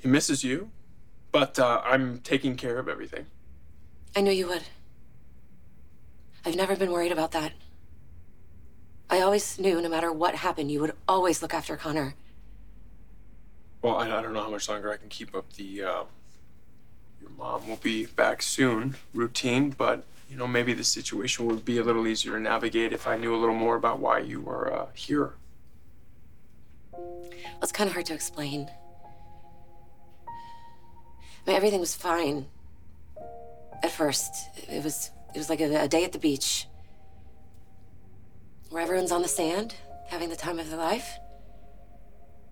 He 0.00 0.08
misses 0.08 0.44
you, 0.44 0.70
but 1.32 1.58
uh, 1.58 1.80
I'm 1.82 2.18
taking 2.18 2.56
care 2.56 2.78
of 2.78 2.88
everything. 2.88 3.24
I 4.14 4.20
knew 4.20 4.32
you 4.32 4.46
would. 4.48 4.64
I've 6.44 6.56
never 6.56 6.76
been 6.76 6.92
worried 6.92 7.12
about 7.12 7.32
that. 7.32 7.52
I 9.08 9.20
always 9.22 9.58
knew 9.58 9.80
no 9.80 9.88
matter 9.88 10.12
what 10.12 10.34
happened, 10.34 10.70
you 10.70 10.80
would 10.82 10.92
always 11.08 11.40
look 11.40 11.54
after 11.54 11.74
Connor. 11.78 12.14
Well, 13.80 13.96
I, 13.96 14.18
I 14.18 14.20
don't 14.20 14.34
know 14.34 14.42
how 14.42 14.50
much 14.50 14.68
longer 14.68 14.92
I 14.92 14.98
can 14.98 15.08
keep 15.08 15.34
up 15.34 15.50
the. 15.54 15.84
Uh, 15.84 16.04
your 17.30 17.44
mom 17.44 17.68
will 17.68 17.76
be 17.76 18.06
back 18.06 18.42
soon 18.42 18.96
routine, 19.14 19.70
but 19.70 20.04
you 20.28 20.36
know 20.36 20.46
maybe 20.46 20.72
the 20.72 20.84
situation 20.84 21.46
would 21.46 21.64
be 21.64 21.78
a 21.78 21.82
little 21.82 22.06
easier 22.06 22.32
to 22.32 22.40
navigate 22.40 22.92
if 22.92 23.06
I 23.06 23.16
knew 23.16 23.34
a 23.34 23.38
little 23.38 23.54
more 23.54 23.76
about 23.76 23.98
why 23.98 24.18
you 24.20 24.40
were 24.40 24.72
uh, 24.72 24.86
here. 24.94 25.34
Well, 26.92 27.30
it's 27.62 27.72
kind 27.72 27.88
of 27.88 27.94
hard 27.94 28.06
to 28.06 28.14
explain. 28.14 28.70
I 30.28 31.50
mean, 31.50 31.56
everything 31.56 31.80
was 31.80 31.94
fine 31.94 32.46
at 33.82 33.90
first. 33.90 34.32
It 34.68 34.84
was 34.84 35.10
it 35.34 35.38
was 35.38 35.48
like 35.48 35.60
a, 35.60 35.84
a 35.84 35.88
day 35.88 36.04
at 36.04 36.12
the 36.12 36.18
beach, 36.18 36.66
where 38.70 38.82
everyone's 38.82 39.12
on 39.12 39.22
the 39.22 39.28
sand 39.28 39.74
having 40.08 40.28
the 40.28 40.36
time 40.36 40.58
of 40.58 40.68
their 40.68 40.78
life. 40.78 41.18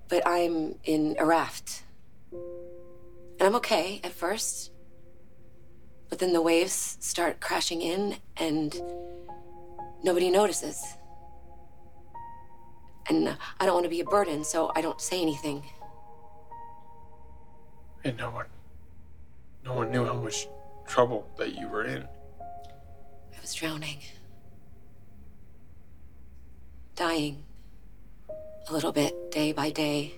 But 0.08 0.22
I'm 0.26 0.76
in 0.84 1.16
a 1.18 1.26
raft, 1.26 1.82
and 3.38 3.46
I'm 3.46 3.54
okay 3.56 4.00
at 4.02 4.12
first. 4.12 4.72
But 6.08 6.18
then 6.18 6.32
the 6.32 6.42
waves 6.42 6.96
start 7.00 7.40
crashing 7.40 7.82
in, 7.82 8.16
and 8.36 8.74
nobody 10.02 10.30
notices. 10.30 10.82
And 13.08 13.36
I 13.60 13.64
don't 13.66 13.74
want 13.74 13.84
to 13.84 13.90
be 13.90 14.00
a 14.00 14.04
burden, 14.04 14.42
so 14.44 14.72
I 14.74 14.80
don't 14.80 15.00
say 15.00 15.20
anything. 15.22 15.62
And 18.04 18.16
no 18.16 18.30
one, 18.30 18.46
no 19.64 19.74
one 19.74 19.90
knew 19.90 20.04
how 20.04 20.14
much 20.14 20.48
trouble 20.86 21.28
that 21.36 21.54
you 21.54 21.68
were 21.68 21.84
in. 21.84 22.02
I 22.40 23.40
was 23.40 23.54
drowning. 23.54 23.98
Dying. 26.96 27.44
A 28.68 28.72
little 28.72 28.92
bit, 28.92 29.30
day 29.30 29.52
by 29.52 29.70
day. 29.70 30.14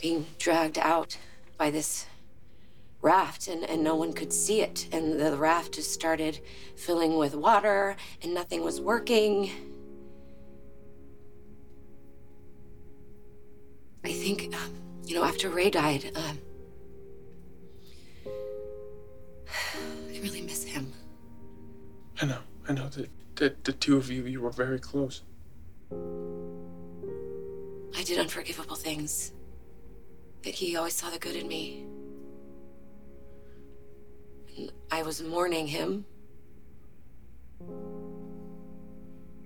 Being 0.00 0.26
dragged 0.38 0.78
out 0.78 1.16
by 1.56 1.70
this 1.70 2.06
raft, 3.02 3.48
and, 3.48 3.64
and 3.64 3.84
no 3.84 3.94
one 3.94 4.12
could 4.12 4.32
see 4.32 4.62
it. 4.62 4.88
And 4.90 5.20
the 5.20 5.36
raft 5.36 5.74
just 5.74 5.92
started 5.92 6.40
filling 6.76 7.16
with 7.16 7.34
water, 7.34 7.96
and 8.22 8.32
nothing 8.32 8.64
was 8.64 8.80
working. 8.80 9.50
I 14.04 14.12
think, 14.12 14.54
um, 14.54 14.74
you 15.04 15.14
know, 15.14 15.24
after 15.24 15.48
Rey 15.50 15.70
died, 15.70 16.10
um, 16.14 16.38
I 18.26 20.18
really 20.22 20.42
miss 20.42 20.64
him. 20.64 20.92
I 22.20 22.26
know, 22.26 22.38
I 22.68 22.72
know 22.72 22.88
that, 22.88 23.10
that 23.36 23.64
the 23.64 23.72
two 23.72 23.96
of 23.96 24.10
you, 24.10 24.24
you 24.24 24.40
were 24.40 24.50
very 24.50 24.78
close. 24.78 25.22
I 27.96 28.02
did 28.02 28.18
unforgivable 28.18 28.76
things, 28.76 29.32
but 30.44 30.52
he 30.52 30.76
always 30.76 30.92
saw 30.92 31.08
the 31.08 31.18
good 31.18 31.34
in 31.34 31.48
me. 31.48 31.86
And 34.56 34.70
I 34.90 35.02
was 35.02 35.22
mourning 35.22 35.66
him. 35.66 36.04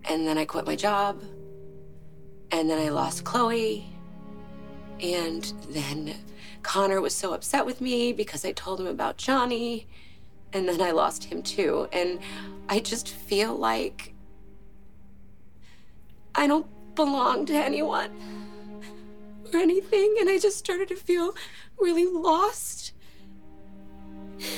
And 0.05 0.27
then 0.27 0.37
I 0.37 0.45
quit 0.45 0.67
my 0.67 0.75
job. 0.75 1.23
And 2.51 2.69
then 2.69 2.85
I 2.85 2.89
lost 2.89 3.23
Chloe. 3.23 3.87
And 5.01 5.45
then 5.71 6.17
Connor 6.65 7.01
was 7.01 7.15
so 7.15 7.33
upset 7.33 7.65
with 7.65 7.81
me 7.81 8.13
because 8.13 8.45
I 8.45 8.51
told 8.51 8.81
him 8.81 8.89
about 8.89 9.17
Johnny. 9.19 9.87
And 10.53 10.69
then 10.69 10.81
I 10.81 10.91
lost 10.91 11.25
him 11.25 11.43
too. 11.43 11.89
And 11.93 12.19
I 12.69 12.81
just 12.81 13.09
feel 13.09 13.55
like 13.55 14.15
I 16.35 16.49
don't 16.49 16.67
belong 16.97 17.47
to 17.47 17.55
anyone 17.55 18.48
or 19.55 19.59
anything. 19.59 20.17
And 20.21 20.29
I 20.29 20.39
just 20.39 20.59
started 20.59 20.89
to 20.89 20.97
feel 20.97 21.35
really 21.79 22.07
lost. 22.07 22.93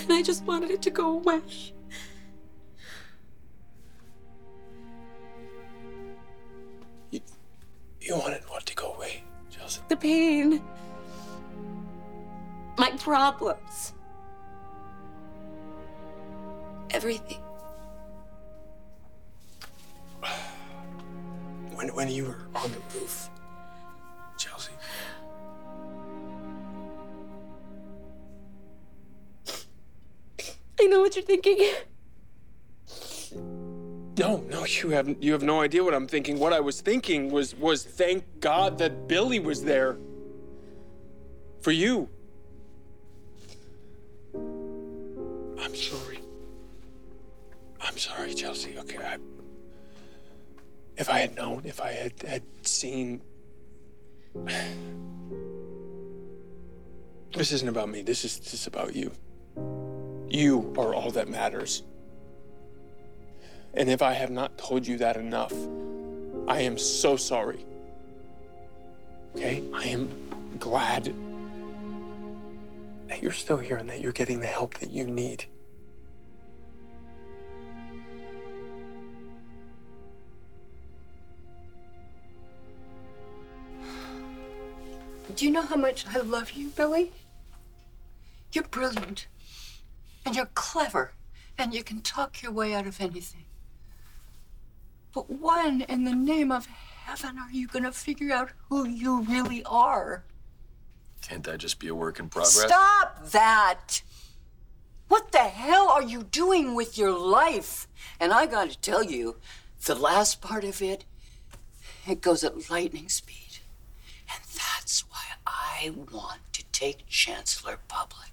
And 0.03 0.13
I 0.13 0.23
just 0.23 0.45
wanted 0.45 0.71
it 0.71 0.83
to 0.83 0.91
go 0.91 1.13
away. 1.13 1.41
You 7.11 7.21
you 8.01 8.17
wanted 8.17 8.43
what 8.49 8.67
to 8.67 8.75
go 8.75 8.93
away, 8.95 9.25
Chelsea? 9.51 9.81
The 9.89 9.97
pain. 9.97 10.63
My 12.79 12.91
problems. 12.93 13.95
Everything. 16.91 17.43
When, 21.75 21.89
when 21.95 22.09
you 22.09 22.27
were 22.27 22.37
on 22.57 22.71
the 22.73 22.99
roof, 22.99 23.31
Know 30.91 31.03
what 31.03 31.15
you're 31.15 31.25
thinking. 31.25 31.57
No, 34.19 34.39
no, 34.51 34.65
you 34.65 34.91
have 34.91 35.17
you 35.21 35.31
have 35.31 35.45
no 35.45 35.61
idea 35.61 35.85
what 35.85 35.95
I'm 35.95 36.09
thinking. 36.09 36.41
What 36.41 36.53
I 36.53 36.59
was 36.59 36.81
thinking 36.81 37.31
was 37.31 37.55
was 37.55 37.85
thank 37.85 38.25
God 38.41 38.77
that 38.79 39.07
Billy 39.07 39.39
was 39.39 39.63
there. 39.63 39.99
For 41.61 41.71
you. 41.71 42.09
I'm 44.35 45.77
sorry. 45.77 46.19
I'm 47.81 47.97
sorry, 47.97 48.35
Chelsea. 48.35 48.77
Okay, 48.77 48.99
I 48.99 49.19
if 50.97 51.09
I 51.09 51.21
had 51.21 51.37
known, 51.37 51.63
if 51.65 51.81
I 51.81 51.93
had 51.93 52.13
had 52.27 52.43
seen 52.63 53.21
This 57.33 57.53
isn't 57.53 57.69
about 57.69 57.89
me. 57.89 58.03
This 58.03 58.25
is 58.25 58.41
this 58.41 58.55
is 58.55 58.67
about 58.67 58.97
you. 58.97 59.13
You 60.31 60.73
are 60.79 60.95
all 60.95 61.11
that 61.11 61.29
matters. 61.29 61.83
And 63.75 63.91
if 63.91 64.01
I 64.01 64.13
have 64.13 64.31
not 64.31 64.57
told 64.57 64.87
you 64.87 64.97
that 64.99 65.17
enough, 65.17 65.53
I 66.47 66.61
am 66.61 66.79
so 66.79 67.17
sorry. 67.17 67.67
Okay? 69.35 69.65
I 69.75 69.85
am 69.85 70.09
glad 70.61 71.13
that 73.09 73.23
you're 73.23 73.33
still 73.33 73.57
here 73.57 73.77
and 73.77 73.89
that 73.91 74.01
you're 74.01 74.13
getting 74.13 74.39
the 74.39 74.47
help 74.47 74.75
that 74.79 74.91
you 74.91 75.05
need. 75.05 75.47
Do 85.35 85.45
you 85.45 85.51
know 85.51 85.63
how 85.63 85.77
much 85.77 86.07
I 86.07 86.19
love 86.19 86.53
you, 86.53 86.69
Billy? 86.69 87.13
You're 88.53 88.65
brilliant. 88.65 89.27
And 90.25 90.37
you're 90.37 90.51
clever. 90.55 91.13
And 91.59 91.75
you 91.75 91.83
can 91.83 92.01
talk 92.01 92.43
your 92.43 92.53
way 92.53 92.75
out 92.75 92.87
of 92.87 93.01
anything. 93.01 93.45
But 95.13 95.31
when 95.31 95.83
in 95.83 96.05
the 96.05 96.15
name 96.15 96.53
of 96.53 96.67
heaven 96.67 97.39
are 97.39 97.51
you 97.51 97.67
going 97.67 97.85
to 97.85 97.93
figure 97.93 98.33
out 98.33 98.51
who 98.69 98.87
you 98.87 99.23
really 99.23 99.63
are? 99.65 100.25
Can't 101.23 101.45
that 101.45 101.59
just 101.59 101.79
be 101.79 101.89
a 101.89 101.95
work 101.95 102.19
in 102.19 102.29
progress? 102.29 102.61
Stop 102.61 103.31
that! 103.31 104.03
What 105.09 105.33
the 105.33 105.39
hell 105.39 105.89
are 105.89 106.03
you 106.03 106.23
doing 106.23 106.75
with 106.75 106.97
your 106.97 107.11
life? 107.11 107.89
And 108.21 108.33
I 108.33 108.47
gotta 108.47 108.79
tell 108.79 109.03
you, 109.03 109.37
the 109.85 109.97
last 109.97 110.41
part 110.41 110.63
of 110.63 110.81
it, 110.81 111.05
it 112.07 112.21
goes 112.21 112.45
at 112.45 112.71
lightning 112.71 113.09
speed. 113.09 113.59
And 114.33 114.41
that's 114.45 115.01
why 115.11 115.25
I 115.47 115.93
want 116.13 116.41
to 116.53 116.65
take 116.71 117.09
Chancellor 117.09 117.81
public. 117.89 118.30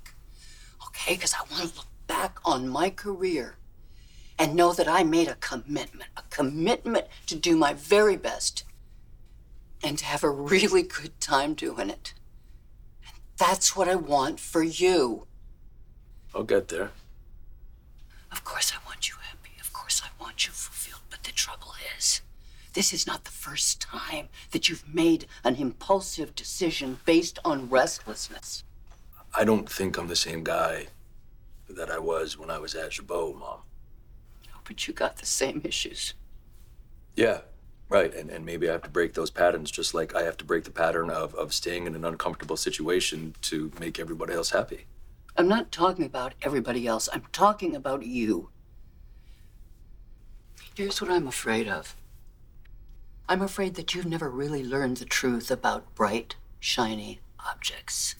Okay? 1.01 1.15
Because 1.15 1.33
I 1.33 1.41
want 1.51 1.69
to 1.69 1.77
look 1.77 1.87
back 2.07 2.39
on 2.43 2.67
my 2.67 2.89
career 2.89 3.55
and 4.39 4.55
know 4.55 4.73
that 4.73 4.87
I 4.87 5.03
made 5.03 5.27
a 5.27 5.35
commitment, 5.35 6.09
a 6.15 6.23
commitment 6.29 7.07
to 7.27 7.35
do 7.35 7.55
my 7.55 7.73
very 7.73 8.17
best 8.17 8.63
and 9.83 9.97
to 9.97 10.05
have 10.05 10.23
a 10.23 10.29
really 10.29 10.83
good 10.83 11.19
time 11.19 11.53
doing 11.53 11.89
it. 11.89 12.13
And 13.07 13.15
that's 13.37 13.75
what 13.75 13.87
I 13.87 13.95
want 13.95 14.39
for 14.39 14.63
you. 14.63 15.27
I'll 16.33 16.43
get 16.43 16.67
there. 16.69 16.91
Of 18.31 18.43
course, 18.43 18.73
I 18.73 18.85
want 18.87 19.09
you 19.09 19.15
happy. 19.21 19.51
Of 19.59 19.73
course, 19.73 20.01
I 20.03 20.23
want 20.23 20.45
you 20.45 20.51
fulfilled. 20.51 21.01
But 21.09 21.23
the 21.23 21.31
trouble 21.31 21.73
is, 21.97 22.21
this 22.73 22.93
is 22.93 23.07
not 23.07 23.23
the 23.23 23.31
first 23.31 23.81
time 23.81 24.29
that 24.51 24.69
you've 24.69 24.93
made 24.93 25.25
an 25.43 25.55
impulsive 25.55 26.35
decision 26.35 26.99
based 27.05 27.39
on 27.43 27.69
restlessness. 27.69 28.63
I 29.37 29.43
don't 29.43 29.69
think 29.69 29.97
I'm 29.97 30.07
the 30.07 30.15
same 30.15 30.43
guy 30.43 30.87
that 31.69 31.91
I 31.91 31.99
was 31.99 32.39
when 32.39 32.49
I 32.49 32.57
was 32.57 32.73
at 32.73 32.89
Jabot, 32.89 33.37
Mom. 33.37 33.59
Oh, 34.47 34.59
but 34.63 34.87
you 34.87 34.95
got 34.95 35.17
the 35.17 35.27
same 35.27 35.61
issues. 35.63 36.15
Yeah, 37.15 37.41
right. 37.87 38.11
And, 38.15 38.31
and 38.31 38.47
maybe 38.47 38.67
I 38.67 38.71
have 38.71 38.81
to 38.81 38.89
break 38.89 39.13
those 39.13 39.29
patterns 39.29 39.69
just 39.69 39.93
like 39.93 40.15
I 40.15 40.23
have 40.23 40.37
to 40.37 40.43
break 40.43 40.63
the 40.63 40.71
pattern 40.71 41.11
of, 41.11 41.35
of 41.35 41.53
staying 41.53 41.85
in 41.85 41.93
an 41.93 42.03
uncomfortable 42.03 42.57
situation 42.57 43.35
to 43.43 43.71
make 43.79 43.99
everybody 43.99 44.33
else 44.33 44.49
happy. 44.49 44.87
I'm 45.37 45.47
not 45.47 45.71
talking 45.71 46.05
about 46.05 46.33
everybody 46.41 46.87
else. 46.87 47.07
I'm 47.13 47.27
talking 47.31 47.75
about 47.75 48.07
you. 48.07 48.49
Here's 50.73 50.99
what 50.99 51.11
I'm 51.11 51.27
afraid 51.27 51.67
of. 51.67 51.95
I'm 53.29 53.43
afraid 53.43 53.75
that 53.75 53.93
you've 53.93 54.07
never 54.07 54.31
really 54.31 54.63
learned 54.63 54.97
the 54.97 55.05
truth 55.05 55.51
about 55.51 55.93
bright, 55.93 56.37
shiny 56.59 57.19
objects. 57.45 58.15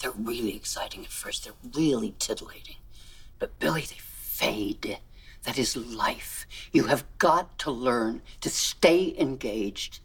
They're 0.00 0.10
really 0.12 0.56
exciting 0.56 1.04
at 1.04 1.10
first. 1.10 1.44
They're 1.44 1.52
really 1.74 2.14
titillating. 2.18 2.76
But 3.38 3.58
Billy, 3.58 3.82
they 3.82 3.98
fade. 3.98 4.98
That 5.44 5.58
is 5.58 5.76
life. 5.76 6.46
You 6.72 6.84
have 6.84 7.04
got 7.18 7.58
to 7.60 7.70
learn 7.70 8.22
to 8.40 8.50
stay 8.50 9.14
engaged. 9.18 10.00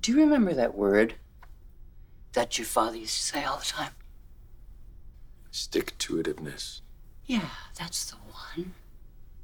Do 0.00 0.12
you 0.12 0.18
remember 0.20 0.54
that 0.54 0.74
word 0.74 1.14
that 2.32 2.58
your 2.58 2.66
father 2.66 2.96
used 2.96 3.16
to 3.16 3.22
say 3.22 3.44
all 3.44 3.58
the 3.58 3.64
time? 3.64 3.92
Stick 5.50 5.96
to 5.98 6.22
itiveness. 6.22 6.82
Yeah, 7.24 7.48
that's 7.78 8.10
the 8.10 8.16
one. 8.16 8.74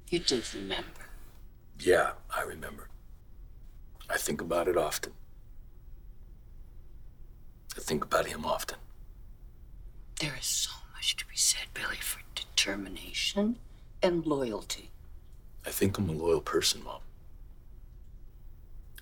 You 0.09 0.19
did 0.19 0.45
remember. 0.55 1.09
Yeah, 1.81 2.13
I 2.35 2.43
remember. 2.43 2.89
I 4.09 4.19
think 4.19 4.41
about 4.41 4.69
it 4.69 4.77
often. 4.77 5.13
I 7.77 7.81
think 7.81 8.05
about 8.05 8.27
him 8.27 8.45
often. 8.45 8.79
There 10.21 10.35
is 10.39 10.47
so 10.47 10.71
much 10.95 11.17
to 11.17 11.27
be 11.27 11.37
said, 11.37 11.67
Billy, 11.75 11.97
for 11.97 12.21
determination 12.35 13.57
and 14.03 14.27
loyalty. 14.27 14.91
I 15.67 15.71
think 15.71 15.99
I'm 15.99 16.09
a 16.09 16.13
loyal 16.13 16.41
person, 16.41 16.85
Mom. 16.85 17.01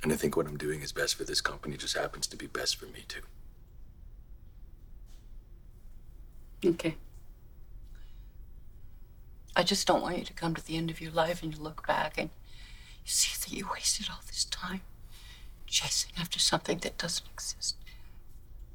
And 0.02 0.12
I 0.12 0.16
think 0.16 0.36
what 0.36 0.46
I'm 0.46 0.56
doing 0.56 0.80
is 0.80 0.92
best 0.92 1.16
for 1.16 1.24
this 1.24 1.40
company 1.40 1.76
just 1.76 1.96
happens 1.96 2.26
to 2.28 2.36
be 2.36 2.46
best 2.46 2.76
for 2.76 2.86
me, 2.86 3.04
too. 3.08 3.20
Okay. 6.64 6.96
I 9.56 9.62
just 9.62 9.86
don't 9.86 10.02
want 10.02 10.18
you 10.18 10.24
to 10.24 10.32
come 10.32 10.54
to 10.54 10.64
the 10.64 10.76
end 10.76 10.90
of 10.90 11.00
your 11.00 11.10
life 11.12 11.42
and 11.42 11.54
you 11.54 11.60
look 11.60 11.86
back 11.86 12.16
and 12.16 12.30
you 13.04 13.10
see 13.10 13.36
that 13.40 13.52
you 13.54 13.68
wasted 13.72 14.06
all 14.10 14.20
this 14.26 14.44
time 14.44 14.82
chasing 15.66 16.12
after 16.18 16.38
something 16.38 16.78
that 16.78 16.98
doesn't 16.98 17.26
exist. 17.32 17.76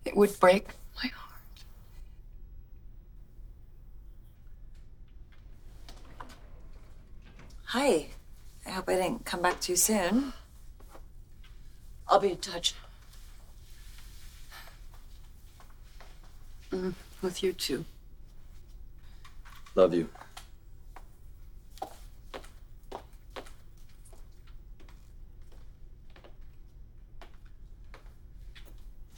It 0.05 0.15
would 0.15 0.39
break 0.39 0.67
my 1.03 1.09
heart. 1.09 1.41
Hi. 7.65 8.07
I 8.65 8.71
hope 8.71 8.89
I 8.89 8.95
didn't 8.95 9.25
come 9.25 9.41
back 9.41 9.59
too 9.59 9.75
soon. 9.75 10.33
I'll 12.07 12.19
be 12.19 12.31
in 12.31 12.37
touch. 12.37 12.73
Mm, 16.71 16.93
with 17.21 17.43
you 17.43 17.53
too. 17.53 17.85
Love 19.75 19.93
you. 19.93 20.09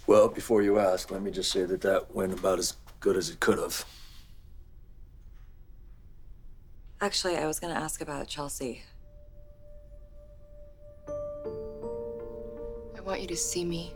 Well, 0.07 0.29
before 0.29 0.61
you 0.63 0.79
ask, 0.79 1.11
let 1.11 1.21
me 1.21 1.31
just 1.31 1.51
say 1.51 1.65
that 1.65 1.81
that 1.81 2.15
went 2.15 2.31
about 2.31 2.59
as 2.59 2.77
good 3.01 3.17
as 3.17 3.29
it 3.29 3.41
could 3.41 3.59
have. 3.59 3.85
Actually, 7.01 7.35
I 7.37 7.45
was 7.45 7.59
going 7.59 7.73
to 7.73 7.79
ask 7.79 8.01
about 8.01 8.27
Chelsea. 8.27 8.83
I 11.07 13.01
want 13.01 13.21
you 13.21 13.27
to 13.27 13.35
see 13.35 13.65
me. 13.65 13.93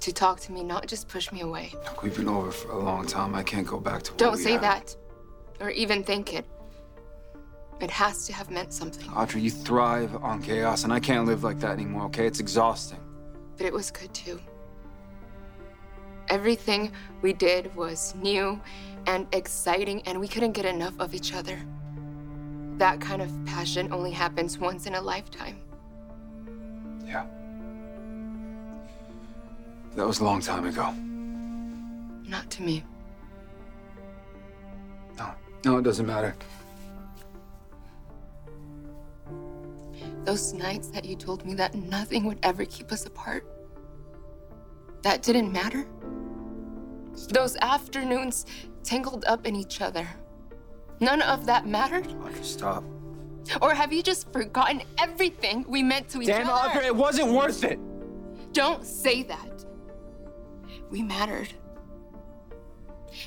To 0.00 0.12
talk 0.12 0.40
to 0.40 0.52
me, 0.52 0.64
not 0.64 0.88
just 0.88 1.06
push 1.06 1.30
me 1.30 1.42
away. 1.42 1.72
Look, 1.74 2.02
we've 2.02 2.16
been 2.16 2.28
over 2.28 2.50
for 2.50 2.72
a 2.72 2.78
long 2.78 3.06
time. 3.06 3.36
I 3.36 3.42
can't 3.44 3.66
go 3.66 3.78
back 3.78 4.02
to 4.04 4.12
what 4.12 4.18
Don't 4.18 4.36
we 4.36 4.42
say 4.42 4.52
had. 4.52 4.62
that. 4.62 4.96
Or 5.60 5.70
even 5.70 6.02
think 6.02 6.34
it. 6.34 6.44
It 7.80 7.90
has 7.90 8.26
to 8.26 8.32
have 8.32 8.50
meant 8.50 8.72
something. 8.72 9.08
Audra, 9.10 9.40
you 9.40 9.50
thrive 9.50 10.16
on 10.16 10.42
chaos, 10.42 10.82
and 10.84 10.92
I 10.92 10.98
can't 10.98 11.26
live 11.26 11.44
like 11.44 11.60
that 11.60 11.72
anymore, 11.72 12.06
okay? 12.06 12.26
It's 12.26 12.40
exhausting. 12.40 12.98
But 13.56 13.66
it 13.66 13.72
was 13.72 13.90
good 13.90 14.12
too. 14.12 14.40
Everything 16.32 16.90
we 17.20 17.34
did 17.34 17.76
was 17.76 18.14
new 18.14 18.58
and 19.06 19.26
exciting, 19.34 20.00
and 20.06 20.18
we 20.18 20.26
couldn't 20.26 20.52
get 20.52 20.64
enough 20.64 20.94
of 20.98 21.12
each 21.12 21.34
other. 21.34 21.58
That 22.78 23.02
kind 23.02 23.20
of 23.20 23.30
passion 23.44 23.92
only 23.92 24.12
happens 24.12 24.56
once 24.58 24.86
in 24.86 24.94
a 24.94 25.00
lifetime. 25.02 25.58
Yeah. 27.04 27.26
That 29.94 30.06
was 30.06 30.20
a 30.20 30.24
long 30.24 30.40
time 30.40 30.64
ago. 30.64 30.94
Not 32.26 32.50
to 32.52 32.62
me. 32.62 32.82
No, 35.18 35.34
no, 35.66 35.76
it 35.76 35.82
doesn't 35.82 36.06
matter. 36.06 36.34
Those 40.24 40.54
nights 40.54 40.88
that 40.88 41.04
you 41.04 41.14
told 41.14 41.44
me 41.44 41.52
that 41.56 41.74
nothing 41.74 42.24
would 42.24 42.38
ever 42.42 42.64
keep 42.64 42.90
us 42.90 43.04
apart, 43.04 43.44
that 45.02 45.20
didn't 45.20 45.52
matter. 45.52 45.86
Those 47.30 47.56
afternoons 47.56 48.46
tangled 48.82 49.24
up 49.26 49.46
in 49.46 49.54
each 49.54 49.80
other, 49.80 50.06
none 51.00 51.22
of 51.22 51.46
that 51.46 51.66
mattered? 51.66 52.04
Audra, 52.04 52.44
stop. 52.44 52.84
Or 53.60 53.74
have 53.74 53.92
you 53.92 54.02
just 54.02 54.32
forgotten 54.32 54.82
everything 54.98 55.64
we 55.68 55.82
meant 55.82 56.08
to 56.10 56.22
each 56.22 56.28
Damn, 56.28 56.48
other? 56.48 56.80
Audra, 56.80 56.84
it 56.84 56.94
wasn't 56.94 57.32
worth 57.32 57.64
it. 57.64 57.78
Don't 58.52 58.84
say 58.84 59.22
that. 59.24 59.64
We 60.90 61.02
mattered. 61.02 61.48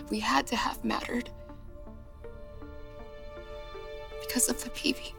We 0.10 0.20
had 0.20 0.48
to 0.48 0.56
have 0.56 0.84
mattered. 0.84 1.30
Because 4.22 4.50
of 4.50 4.64
the 4.64 4.70
PV. 4.72 5.14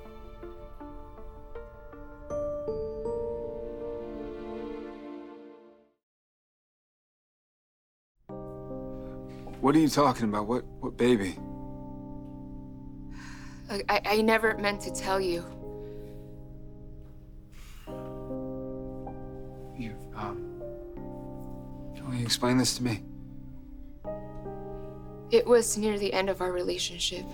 What 9.67 9.75
are 9.75 9.81
you 9.81 9.89
talking 9.89 10.27
about? 10.27 10.47
What, 10.47 10.65
what 10.79 10.97
baby? 10.97 11.35
I, 13.69 13.83
I, 13.89 14.01
I 14.05 14.21
never 14.21 14.57
meant 14.59 14.81
to 14.83 14.93
tell 14.93 15.21
you. 15.21 15.45
You, 19.77 19.97
um, 20.15 20.63
can 21.97 22.17
you 22.17 22.25
explain 22.25 22.59
this 22.59 22.77
to 22.77 22.85
me? 22.85 23.03
It 25.33 25.45
was 25.45 25.77
near 25.77 25.99
the 25.99 26.13
end 26.13 26.31
of 26.31 26.41
our 26.41 26.53
relationship. 26.53 27.27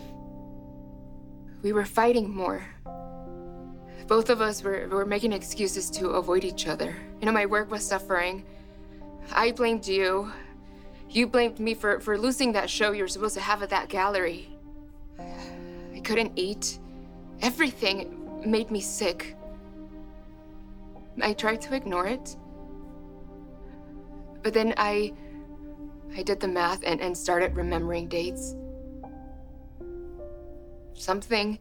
We 1.61 1.75
were 1.75 1.85
fighting 1.85 2.35
more. 2.35 2.67
Both 4.07 4.31
of 4.31 4.41
us 4.41 4.63
were, 4.63 4.89
were 4.89 5.05
making 5.05 5.35
excuses 5.35 5.91
to 5.91 6.09
avoid 6.13 6.45
each 6.45 6.67
other. 6.67 6.97
You 7.21 7.27
know, 7.27 7.33
my 7.33 7.45
work 7.45 7.71
was 7.71 7.87
suffering. 7.87 8.47
I 9.31 9.53
blamed 9.53 9.87
you. 9.87 10.33
You 11.13 11.27
blamed 11.27 11.61
me 11.61 11.75
for, 11.75 12.01
for 12.01 12.17
losing 12.17 12.53
that 12.53 12.71
show 12.71 12.93
you 12.93 13.03
were 13.03 13.09
supposed 13.09 13.35
to 13.35 13.41
have 13.41 13.63
at 13.63 13.69
that 13.69 13.91
gallery. 13.91 14.49
I 15.19 16.01
couldn't 16.01 16.33
eat. 16.37 16.79
Everything 17.43 18.41
made 18.47 18.71
me 18.71 18.81
sick. 18.81 19.37
I 21.21 21.35
tried 21.35 21.61
to 21.63 21.75
ignore 21.75 22.07
it. 22.07 22.37
But 24.43 24.55
then 24.55 24.73
I 24.79 25.13
I 26.17 26.23
did 26.23 26.41
the 26.41 26.49
math 26.49 26.83
and, 26.85 27.01
and 27.01 27.17
started 27.17 27.57
remembering 27.57 28.09
dates. 28.09 28.55
Something 30.95 31.59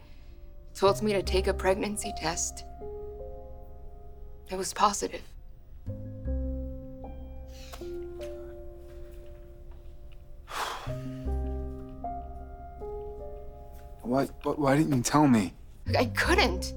told 0.73 1.01
me 1.01 1.13
to 1.13 1.23
take 1.23 1.47
a 1.47 1.53
pregnancy 1.53 2.13
test. 2.17 2.65
It 4.49 4.57
was 4.57 4.73
positive. 4.73 5.21
Why, 14.11 14.25
why, 14.43 14.53
why 14.57 14.75
didn't 14.75 14.93
you 14.93 15.03
tell 15.03 15.25
me? 15.25 15.53
I 15.97 16.03
couldn't. 16.05 16.73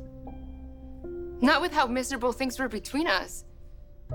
Not 1.41 1.61
with 1.61 1.73
how 1.73 1.89
miserable 1.89 2.31
things 2.31 2.61
were 2.61 2.69
between 2.69 3.09
us. 3.09 3.45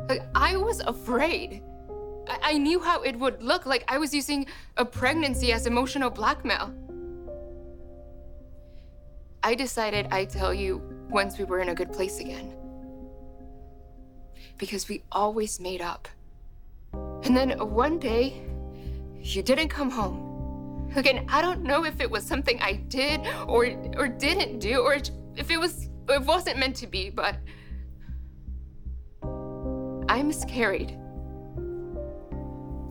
Like, 0.07 0.23
I 0.33 0.55
was 0.55 0.79
afraid. 0.79 1.61
I-, 2.29 2.39
I 2.51 2.57
knew 2.57 2.79
how 2.79 3.01
it 3.01 3.19
would 3.19 3.43
look 3.43 3.65
like 3.65 3.83
I 3.89 3.97
was 3.97 4.13
using 4.13 4.45
a 4.77 4.85
pregnancy 4.85 5.51
as 5.51 5.67
emotional 5.67 6.09
blackmail. 6.09 6.73
I 9.43 9.53
decided 9.53 10.07
I'd 10.11 10.29
tell 10.29 10.53
you 10.53 10.81
once 11.09 11.37
we 11.37 11.43
were 11.43 11.59
in 11.59 11.67
a 11.67 11.75
good 11.75 11.91
place 11.91 12.21
again. 12.21 12.55
Because 14.57 14.87
we 14.87 15.03
always 15.11 15.59
made 15.59 15.81
up. 15.81 16.07
And 16.93 17.35
then 17.35 17.49
one 17.59 17.99
day, 17.99 18.41
you 19.21 19.43
didn't 19.43 19.67
come 19.67 19.91
home. 19.91 20.28
Again, 20.95 21.25
I 21.29 21.41
don't 21.41 21.63
know 21.63 21.85
if 21.85 22.01
it 22.01 22.09
was 22.09 22.23
something 22.23 22.59
I 22.61 22.73
did 22.73 23.21
or 23.47 23.67
or 23.97 24.07
didn't 24.07 24.59
do, 24.59 24.79
or 24.79 24.95
if 25.35 25.51
it 25.51 25.59
was 25.59 25.89
it 26.09 26.21
wasn't 26.23 26.57
meant 26.57 26.75
to 26.77 26.87
be, 26.87 27.09
but 27.09 27.37
I 30.09 30.23
miscarried. 30.23 30.97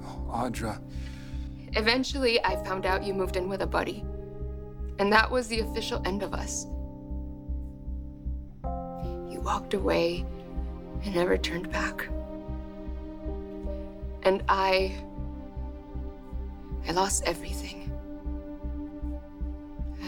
Oh, 0.04 0.30
Audra. 0.30 0.80
Eventually, 1.72 2.42
I 2.44 2.56
found 2.64 2.87
out 2.87 3.04
you 3.04 3.12
moved 3.12 3.37
in 3.37 3.48
with 3.48 3.62
a 3.62 3.66
buddy. 3.66 4.04
And 4.98 5.12
that 5.12 5.30
was 5.30 5.48
the 5.48 5.61
official 5.61 6.02
end 6.04 6.22
of 6.22 6.34
us. 6.34 6.66
You 9.30 9.40
walked 9.40 9.74
away 9.74 10.24
and 11.04 11.14
never 11.14 11.37
turned 11.37 11.70
back. 11.70 12.08
And 14.22 14.42
I. 14.48 14.96
I 16.87 16.92
lost 16.92 17.24
everything. 17.26 17.77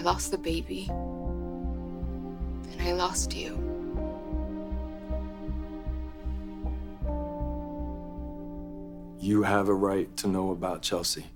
I 0.00 0.02
lost 0.02 0.30
the 0.30 0.38
baby. 0.38 0.86
And 0.88 2.80
I 2.80 2.92
lost 2.92 3.36
you. 3.36 3.50
You 9.18 9.42
have 9.42 9.68
a 9.68 9.74
right 9.74 10.16
to 10.16 10.26
know 10.26 10.52
about 10.52 10.80
Chelsea. 10.80 11.26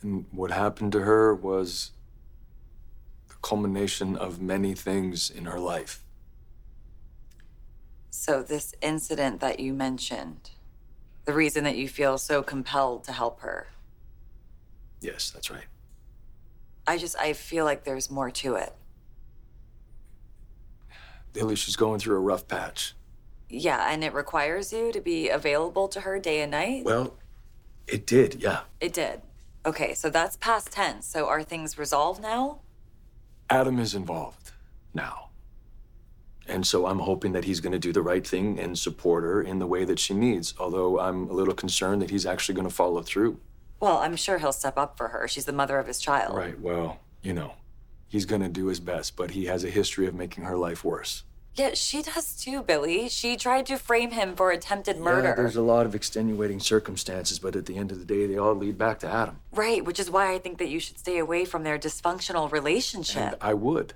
And 0.00 0.24
what 0.30 0.50
happened 0.50 0.92
to 0.92 1.00
her 1.00 1.34
was 1.34 1.90
the 3.28 3.34
culmination 3.42 4.16
of 4.16 4.40
many 4.40 4.72
things 4.72 5.28
in 5.28 5.44
her 5.44 5.60
life. 5.60 6.02
So, 8.08 8.42
this 8.42 8.74
incident 8.80 9.40
that 9.40 9.60
you 9.60 9.74
mentioned, 9.74 10.52
the 11.26 11.34
reason 11.34 11.62
that 11.64 11.76
you 11.76 11.88
feel 11.90 12.16
so 12.16 12.42
compelled 12.42 13.04
to 13.04 13.12
help 13.12 13.40
her, 13.40 13.66
Yes, 15.02 15.30
that's 15.30 15.50
right. 15.50 15.66
I 16.86 16.98
just, 16.98 17.18
I 17.18 17.32
feel 17.32 17.64
like 17.64 17.84
there's 17.84 18.10
more 18.10 18.30
to 18.30 18.56
it. 18.56 18.72
She's 21.56 21.76
going 21.76 22.00
through 22.00 22.16
a 22.16 22.20
rough 22.20 22.48
patch. 22.48 22.94
Yeah, 23.48 23.92
and 23.92 24.02
it 24.02 24.14
requires 24.14 24.72
you 24.72 24.90
to 24.92 25.00
be 25.00 25.28
available 25.28 25.88
to 25.88 26.00
her 26.00 26.18
day 26.18 26.40
and 26.40 26.50
night? 26.50 26.84
Well, 26.84 27.14
it 27.86 28.06
did, 28.06 28.42
yeah. 28.42 28.60
It 28.80 28.92
did. 28.92 29.20
Okay, 29.64 29.94
so 29.94 30.10
that's 30.10 30.36
past 30.36 30.72
tense. 30.72 31.06
So, 31.06 31.26
are 31.26 31.42
things 31.42 31.78
resolved 31.78 32.22
now? 32.22 32.60
Adam 33.50 33.78
is 33.78 33.94
involved 33.94 34.52
now. 34.94 35.30
And 36.48 36.66
so 36.66 36.86
I'm 36.86 37.00
hoping 37.00 37.32
that 37.32 37.44
he's 37.44 37.60
going 37.60 37.72
to 37.72 37.78
do 37.78 37.92
the 37.92 38.02
right 38.02 38.24
thing 38.24 38.58
and 38.58 38.78
support 38.78 39.24
her 39.24 39.42
in 39.42 39.58
the 39.58 39.66
way 39.66 39.84
that 39.84 39.98
she 39.98 40.14
needs, 40.14 40.54
although 40.58 41.00
I'm 41.00 41.28
a 41.28 41.32
little 41.32 41.54
concerned 41.54 42.00
that 42.02 42.10
he's 42.10 42.24
actually 42.24 42.54
going 42.54 42.68
to 42.68 42.74
follow 42.74 43.02
through. 43.02 43.40
Well, 43.80 43.98
I'm 43.98 44.16
sure 44.16 44.38
he'll 44.38 44.52
step 44.52 44.78
up 44.78 44.96
for 44.96 45.08
her. 45.08 45.28
She's 45.28 45.44
the 45.44 45.52
mother 45.52 45.78
of 45.78 45.86
his 45.86 45.98
child. 45.98 46.36
Right, 46.36 46.58
well, 46.58 47.00
you 47.22 47.32
know, 47.32 47.54
he's 48.08 48.24
going 48.24 48.42
to 48.42 48.48
do 48.48 48.66
his 48.66 48.80
best, 48.80 49.16
but 49.16 49.32
he 49.32 49.46
has 49.46 49.64
a 49.64 49.70
history 49.70 50.06
of 50.06 50.14
making 50.14 50.44
her 50.44 50.56
life 50.56 50.84
worse. 50.84 51.24
Yeah, 51.54 51.70
she 51.72 52.02
does 52.02 52.36
too, 52.36 52.62
Billy. 52.62 53.08
She 53.08 53.36
tried 53.36 53.64
to 53.66 53.78
frame 53.78 54.10
him 54.10 54.36
for 54.36 54.50
attempted 54.50 54.98
murder. 54.98 55.28
Yeah, 55.28 55.34
there's 55.36 55.56
a 55.56 55.62
lot 55.62 55.86
of 55.86 55.94
extenuating 55.94 56.60
circumstances, 56.60 57.38
but 57.38 57.56
at 57.56 57.64
the 57.64 57.78
end 57.78 57.90
of 57.90 57.98
the 57.98 58.04
day, 58.04 58.26
they 58.26 58.36
all 58.36 58.54
lead 58.54 58.76
back 58.76 58.98
to 59.00 59.08
Adam. 59.08 59.40
Right, 59.52 59.82
which 59.82 59.98
is 59.98 60.10
why 60.10 60.34
I 60.34 60.38
think 60.38 60.58
that 60.58 60.68
you 60.68 60.78
should 60.80 60.98
stay 60.98 61.16
away 61.16 61.46
from 61.46 61.62
their 61.62 61.78
dysfunctional 61.78 62.52
relationship. 62.52 63.22
And 63.22 63.36
I 63.40 63.54
would. 63.54 63.94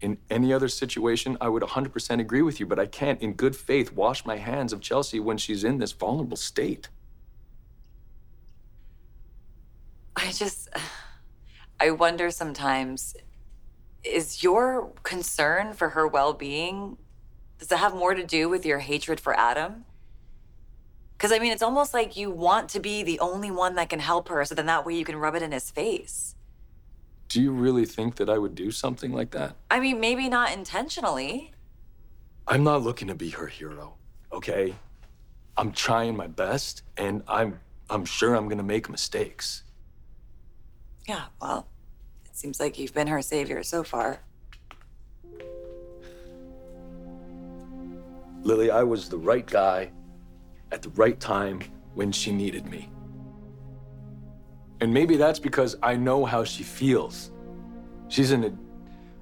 In 0.00 0.16
any 0.30 0.50
other 0.50 0.68
situation, 0.68 1.36
I 1.42 1.48
would 1.48 1.62
100% 1.62 2.20
agree 2.20 2.42
with 2.42 2.58
you, 2.58 2.64
but 2.66 2.78
I 2.78 2.86
can't, 2.86 3.20
in 3.20 3.34
good 3.34 3.54
faith, 3.54 3.92
wash 3.92 4.24
my 4.24 4.38
hands 4.38 4.72
of 4.72 4.80
Chelsea 4.80 5.20
when 5.20 5.36
she's 5.36 5.62
in 5.62 5.78
this 5.78 5.92
vulnerable 5.92 6.38
state. 6.38 6.88
I 10.16 10.30
just, 10.32 10.68
I 11.80 11.90
wonder 11.90 12.30
sometimes 12.30 13.16
is 14.04 14.42
your 14.42 14.92
concern 15.02 15.72
for 15.72 15.90
her 15.90 16.06
well 16.06 16.34
being, 16.34 16.98
does 17.58 17.72
it 17.72 17.78
have 17.78 17.94
more 17.94 18.14
to 18.14 18.24
do 18.24 18.48
with 18.48 18.66
your 18.66 18.78
hatred 18.78 19.18
for 19.18 19.34
Adam? 19.38 19.84
Because, 21.16 21.32
I 21.32 21.38
mean, 21.38 21.52
it's 21.52 21.62
almost 21.62 21.94
like 21.94 22.16
you 22.16 22.30
want 22.30 22.68
to 22.70 22.80
be 22.80 23.02
the 23.02 23.18
only 23.20 23.50
one 23.50 23.76
that 23.76 23.88
can 23.88 24.00
help 24.00 24.28
her 24.28 24.44
so 24.44 24.54
then 24.54 24.66
that 24.66 24.84
way 24.84 24.94
you 24.94 25.04
can 25.04 25.16
rub 25.16 25.34
it 25.34 25.42
in 25.42 25.52
his 25.52 25.70
face. 25.70 26.34
Do 27.28 27.40
you 27.40 27.50
really 27.50 27.86
think 27.86 28.16
that 28.16 28.28
I 28.28 28.38
would 28.38 28.54
do 28.54 28.70
something 28.70 29.12
like 29.12 29.30
that? 29.32 29.56
I 29.70 29.80
mean, 29.80 29.98
maybe 30.00 30.28
not 30.28 30.52
intentionally. 30.52 31.52
I'm 32.46 32.62
not 32.62 32.82
looking 32.82 33.08
to 33.08 33.14
be 33.14 33.30
her 33.30 33.46
hero, 33.46 33.94
okay? 34.32 34.74
I'm 35.56 35.72
trying 35.72 36.16
my 36.16 36.26
best, 36.26 36.82
and 36.96 37.22
I'm 37.26 37.58
I'm 37.90 38.04
sure 38.04 38.34
I'm 38.34 38.48
gonna 38.48 38.62
make 38.62 38.88
mistakes. 38.88 39.63
Yeah, 41.06 41.24
well, 41.40 41.66
it 42.24 42.36
seems 42.36 42.58
like 42.60 42.78
you've 42.78 42.94
been 42.94 43.08
her 43.08 43.20
savior 43.20 43.62
so 43.62 43.82
far. 43.82 44.20
Lily, 48.42 48.70
I 48.70 48.82
was 48.82 49.08
the 49.08 49.18
right 49.18 49.46
guy 49.46 49.90
at 50.70 50.82
the 50.82 50.90
right 50.90 51.18
time 51.18 51.60
when 51.94 52.12
she 52.12 52.32
needed 52.32 52.66
me. 52.66 52.90
And 54.80 54.92
maybe 54.92 55.16
that's 55.16 55.38
because 55.38 55.76
I 55.82 55.96
know 55.96 56.24
how 56.24 56.44
she 56.44 56.62
feels. 56.62 57.30
She's 58.08 58.32
in 58.32 58.44
a, 58.44 58.52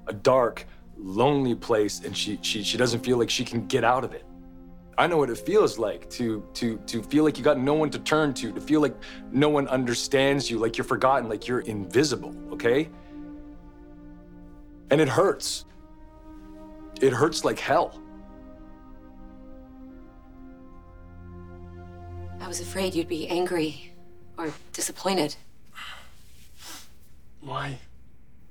a 0.07 0.13
dark, 0.13 0.65
lonely 0.97 1.55
place 1.55 2.01
and 2.03 2.15
she, 2.15 2.39
she, 2.41 2.63
she 2.63 2.77
doesn't 2.77 3.01
feel 3.01 3.17
like 3.17 3.29
she 3.29 3.45
can 3.45 3.65
get 3.67 3.83
out 3.83 4.03
of 4.03 4.13
it. 4.13 4.25
I 4.97 5.07
know 5.07 5.17
what 5.17 5.29
it 5.29 5.37
feels 5.37 5.79
like 5.79 6.09
to, 6.11 6.45
to, 6.53 6.77
to 6.85 7.01
feel 7.01 7.23
like 7.23 7.37
you 7.37 7.43
got 7.43 7.57
no 7.57 7.73
one 7.73 7.89
to 7.91 7.99
turn 7.99 8.33
to, 8.35 8.51
to 8.51 8.61
feel 8.61 8.81
like 8.81 8.95
no 9.31 9.49
one 9.49 9.67
understands 9.67 10.49
you, 10.51 10.59
like 10.59 10.77
you're 10.77 10.85
forgotten, 10.85 11.27
like 11.27 11.47
you're 11.47 11.61
invisible, 11.61 12.35
okay? 12.51 12.89
And 14.91 15.01
it 15.01 15.09
hurts. 15.09 15.65
It 17.01 17.11
hurts 17.11 17.43
like 17.43 17.57
hell. 17.57 17.99
I 22.39 22.47
was 22.47 22.59
afraid 22.59 22.93
you'd 22.93 23.07
be 23.07 23.27
angry 23.29 23.93
or 24.37 24.53
disappointed. 24.73 25.35
Why? 27.41 27.79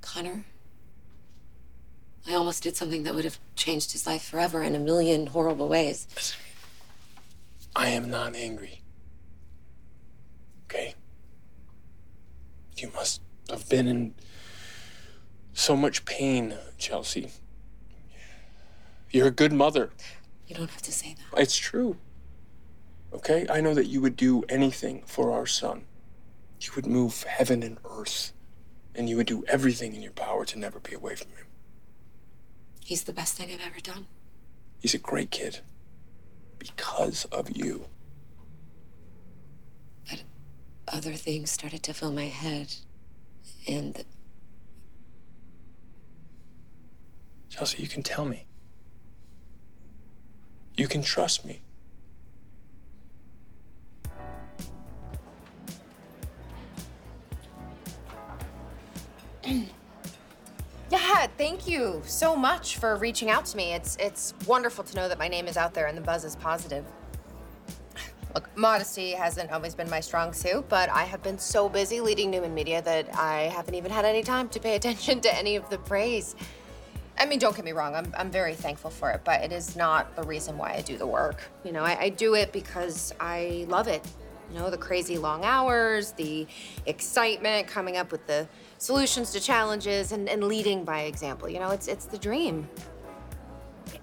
Connor, 0.00 0.44
I 2.26 2.35
almost 2.35 2.62
did 2.62 2.76
something 2.76 3.02
that 3.02 3.14
would 3.14 3.24
have 3.24 3.38
changed 3.56 3.92
his 3.92 4.06
life 4.06 4.22
forever 4.22 4.62
in 4.62 4.74
a 4.74 4.78
million 4.78 5.26
horrible 5.26 5.68
ways. 5.68 6.06
Listen, 6.14 6.38
I 7.74 7.88
am 7.88 8.11
not 8.11 8.37
angry. 8.37 8.82
Okay? 10.64 10.94
You 12.76 12.90
must 12.94 13.20
have 13.50 13.68
been 13.68 13.88
in 13.88 14.14
so 15.52 15.76
much 15.76 16.04
pain, 16.04 16.56
Chelsea. 16.78 17.30
You're 19.11 19.28
a 19.28 19.32
good 19.32 19.52
mother. 19.52 19.90
You 20.46 20.54
don't 20.54 20.70
have 20.70 20.82
to 20.82 20.92
say 20.92 21.14
that. 21.14 21.40
It's 21.40 21.56
true. 21.56 21.96
Okay? 23.12 23.46
I 23.50 23.61
know 23.61 23.74
that 23.74 23.87
you 23.87 24.00
would 24.00 24.16
do 24.16 24.42
anything 24.48 25.02
for 25.06 25.32
our 25.32 25.46
son. 25.46 25.85
You 26.61 26.70
would 26.76 26.87
move 26.87 27.24
heaven 27.24 27.62
and 27.62 27.78
earth. 27.85 28.32
And 28.94 29.08
you 29.08 29.16
would 29.16 29.26
do 29.26 29.44
everything 29.48 29.94
in 29.94 30.02
your 30.02 30.12
power 30.12 30.44
to 30.44 30.58
never 30.58 30.78
be 30.78 30.94
away 30.94 31.16
from 31.16 31.30
him. 31.30 31.46
He's 32.85 33.05
the 33.05 33.12
best 33.12 33.37
thing 33.37 33.51
I've 33.53 33.66
ever 33.66 33.81
done. 33.81 34.07
He's 34.81 34.95
a 34.95 34.99
great 34.99 35.31
kid. 35.31 35.61
Because 36.59 37.25
of 37.27 37.57
you. 37.57 37.87
But 40.09 40.23
other 40.88 41.14
things 41.14 41.51
started 41.51 41.83
to 41.85 41.95
fill 41.95 42.12
my 42.12 42.27
head. 42.27 42.75
And 43.68 44.05
Chelsea, 47.49 47.83
you 47.83 47.88
can 47.88 48.03
tell 48.03 48.25
me. 48.25 48.47
You 50.77 50.88
can 50.88 51.03
trust 51.03 51.45
me. 51.45 51.62
So 62.12 62.37
much 62.37 62.77
for 62.77 62.96
reaching 62.96 63.31
out 63.31 63.46
to 63.46 63.57
me. 63.57 63.72
It's 63.72 63.96
it's 63.98 64.35
wonderful 64.46 64.85
to 64.85 64.96
know 64.96 65.09
that 65.09 65.18
my 65.18 65.29
name 65.29 65.46
is 65.46 65.57
out 65.57 65.75
there 65.75 65.87
and 65.87 65.96
the 65.96 66.03
buzz 66.03 66.25
is 66.25 66.37
positive. 66.37 66.85
Look, 68.35 68.48
modesty 68.57 69.12
hasn't 69.12 69.51
always 69.51 69.75
been 69.75 69.90
my 69.90 70.01
strong 70.01 70.33
suit, 70.33 70.68
but 70.68 70.88
I 70.88 71.05
have 71.05 71.22
been 71.22 71.38
so 71.38 71.68
busy 71.68 72.01
leading 72.01 72.31
Newman 72.31 72.55
Media 72.55 72.81
that 72.83 73.14
I 73.14 73.42
haven't 73.55 73.75
even 73.75 73.90
had 73.90 74.05
any 74.05 74.22
time 74.22 74.48
to 74.51 74.61
pay 74.61 74.77
attention 74.81 75.20
to 75.20 75.35
any 75.35 75.57
of 75.57 75.68
the 75.68 75.79
praise. 75.79 76.35
I 77.18 77.27
mean, 77.27 77.38
don't 77.38 77.55
get 77.55 77.64
me 77.64 77.72
wrong, 77.72 77.94
I'm, 77.94 78.12
I'm 78.16 78.31
very 78.31 78.55
thankful 78.55 78.90
for 78.90 79.11
it, 79.11 79.20
but 79.22 79.42
it 79.42 79.53
is 79.53 79.77
not 79.77 80.16
the 80.16 80.22
reason 80.22 80.57
why 80.57 80.72
I 80.72 80.81
do 80.81 80.96
the 80.96 81.07
work. 81.07 81.42
You 81.62 81.72
know, 81.72 81.83
I, 81.85 82.05
I 82.05 82.09
do 82.09 82.35
it 82.35 82.53
because 82.53 83.12
I 83.20 83.66
love 83.68 83.87
it. 83.87 84.03
You 84.53 84.59
know, 84.59 84.69
the 84.69 84.77
crazy 84.77 85.17
long 85.17 85.45
hours, 85.45 86.12
the 86.12 86.47
excitement, 86.85 87.67
coming 87.67 87.97
up 87.97 88.12
with 88.12 88.27
the 88.27 88.47
solutions 88.77 89.33
to 89.33 89.41
challenges, 89.41 90.12
and, 90.12 90.29
and 90.29 90.45
leading 90.45 90.85
by 90.85 91.03
example. 91.03 91.49
You 91.49 91.59
know, 91.59 91.71
it's, 91.71 91.88
it's 91.88 92.05
the 92.05 92.19
dream. 92.19 92.69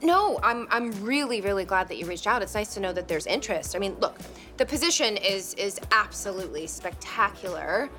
No, 0.01 0.39
I'm 0.41 0.67
I'm 0.71 0.91
really 1.03 1.41
really 1.41 1.65
glad 1.65 1.87
that 1.89 1.97
you 1.97 2.05
reached 2.05 2.25
out. 2.25 2.41
It's 2.41 2.55
nice 2.55 2.73
to 2.73 2.79
know 2.79 2.93
that 2.93 3.07
there's 3.07 3.25
interest. 3.25 3.75
I 3.75 3.79
mean, 3.79 3.95
look, 3.99 4.17
the 4.57 4.65
position 4.65 5.17
is 5.17 5.53
is 5.55 5.79
absolutely 5.91 6.67
spectacular. 6.67 7.89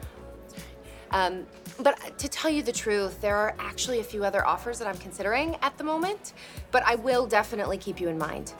Um, 1.12 1.46
but 1.80 2.18
to 2.18 2.28
tell 2.28 2.50
you 2.50 2.62
the 2.62 2.72
truth, 2.72 3.20
there 3.20 3.36
are 3.36 3.54
actually 3.58 4.00
a 4.00 4.04
few 4.04 4.24
other 4.24 4.46
offers 4.46 4.78
that 4.78 4.88
I'm 4.88 4.98
considering 4.98 5.56
at 5.62 5.76
the 5.76 5.84
moment. 5.84 6.32
But 6.70 6.84
I 6.84 6.94
will 6.96 7.26
definitely 7.26 7.78
keep 7.78 8.00
you 8.00 8.08
in 8.08 8.18
mind. 8.18 8.54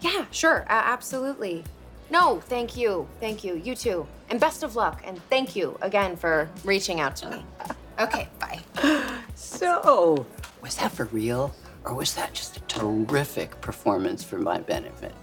Yeah, 0.00 0.26
sure, 0.30 0.64
a- 0.68 0.72
absolutely. 0.72 1.64
No, 2.10 2.40
thank 2.40 2.76
you, 2.76 3.08
thank 3.20 3.42
you. 3.42 3.54
You 3.56 3.74
too, 3.74 4.06
and 4.28 4.38
best 4.38 4.62
of 4.62 4.76
luck. 4.76 5.02
And 5.04 5.22
thank 5.30 5.56
you 5.56 5.78
again 5.80 6.16
for 6.16 6.48
reaching 6.64 7.00
out 7.00 7.16
to 7.16 7.30
me. 7.30 7.44
Okay, 7.98 8.28
bye. 8.38 8.60
So, 9.34 10.26
was 10.62 10.76
that 10.76 10.92
for 10.92 11.06
real? 11.06 11.54
Or 11.84 11.94
was 11.94 12.14
that 12.14 12.32
just 12.32 12.56
a 12.56 12.60
terrific 12.60 13.60
performance 13.60 14.22
for 14.22 14.38
my 14.38 14.60
benefit? 14.60 15.14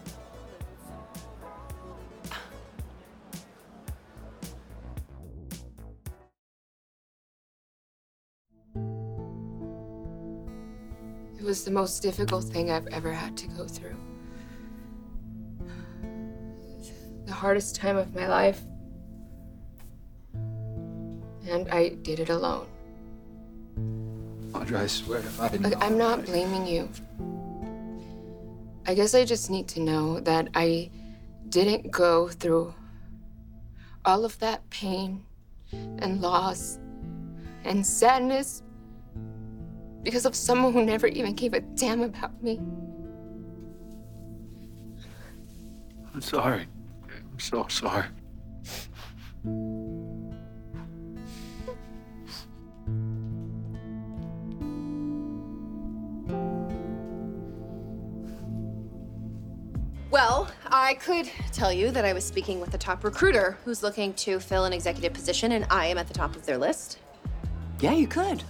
It 11.38 11.44
was 11.44 11.63
the 11.63 11.72
most 11.72 12.02
difficult 12.02 12.44
thing 12.44 12.70
I've 12.70 12.88
ever 12.88 13.13
had 13.13 13.38
to 13.38 13.48
go 13.48 13.65
through. 13.65 13.96
Hardest 17.39 17.75
time 17.75 17.95
of 17.97 18.13
my 18.13 18.28
life. 18.28 18.62
And 21.47 21.67
I 21.71 21.89
did 22.08 22.19
it 22.19 22.30
alone. 22.30 22.67
Audra, 24.52 24.82
I 24.82 24.88
swear, 24.88 25.19
if 25.19 25.39
I 25.39 25.47
didn't 25.47 25.63
Look, 25.69 25.80
know- 25.80 25.86
I'm 25.86 25.97
not 25.97 26.25
blaming 26.25 26.67
you. 26.67 26.89
I 28.86 28.93
guess 28.93 29.13
I 29.15 29.23
just 29.23 29.49
need 29.49 29.67
to 29.69 29.80
know 29.80 30.19
that 30.21 30.49
I 30.54 30.89
didn't 31.49 31.91
go 31.91 32.28
through 32.28 32.73
all 34.04 34.25
of 34.25 34.38
that 34.39 34.67
pain 34.69 35.23
and 35.71 36.21
loss 36.21 36.80
and 37.63 37.86
sadness 37.86 38.63
because 40.04 40.25
of 40.25 40.36
someone 40.36 40.73
who 40.73 40.84
never 40.84 41.08
even 41.08 41.34
gave 41.36 41.54
a 41.54 41.62
damn 41.62 42.02
about 42.02 42.41
me. 42.43 42.60
I'm 46.13 46.21
sorry. 46.21 46.67
I'm 47.39 47.41
so 47.41 47.65
sorry. 47.69 48.06
Well, 60.12 60.52
I 60.67 60.95
could 60.95 61.32
tell 61.54 61.71
you 61.71 61.91
that 61.91 62.04
I 62.04 62.12
was 62.12 62.25
speaking 62.25 62.60
with 62.60 62.73
a 62.73 62.78
top 62.78 63.06
recruiter 63.06 63.58
who's 63.63 63.84
looking 63.84 64.13
to 64.15 64.41
fill 64.41 64.65
an 64.65 64.73
executive 64.73 65.13
position, 65.13 65.54
and 65.54 65.65
I 65.69 65.86
am 65.86 65.97
at 65.97 66.10
the 66.10 66.13
top 66.13 66.36
of 66.36 66.45
their 66.45 66.58
list. 66.58 66.97
Yeah, 67.80 67.93
you 67.93 68.08
could. 68.08 68.43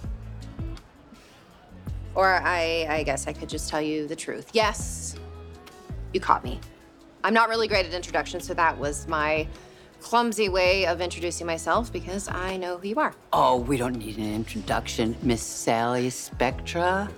Or 2.16 2.42
I, 2.42 2.88
I 2.90 3.02
guess 3.04 3.28
I 3.28 3.32
could 3.34 3.48
just 3.48 3.68
tell 3.68 3.80
you 3.80 4.08
the 4.08 4.16
truth. 4.16 4.50
Yes, 4.52 5.14
you 6.12 6.18
caught 6.18 6.42
me. 6.42 6.58
I'm 7.22 7.34
not 7.34 7.48
really 7.48 7.68
great 7.68 7.86
at 7.86 7.92
introductions, 7.92 8.46
so 8.46 8.54
that 8.54 8.78
was 8.78 9.06
my 9.06 9.46
clumsy 10.00 10.48
way 10.48 10.86
of 10.86 11.00
introducing 11.00 11.46
myself 11.46 11.92
because 11.92 12.28
I 12.28 12.56
know 12.56 12.78
who 12.78 12.88
you 12.88 12.96
are. 12.96 13.14
Oh, 13.32 13.58
we 13.58 13.76
don't 13.76 13.96
need 13.96 14.16
an 14.16 14.34
introduction, 14.34 15.16
Miss 15.22 15.42
Sally 15.42 16.08
Spectra. 16.08 17.10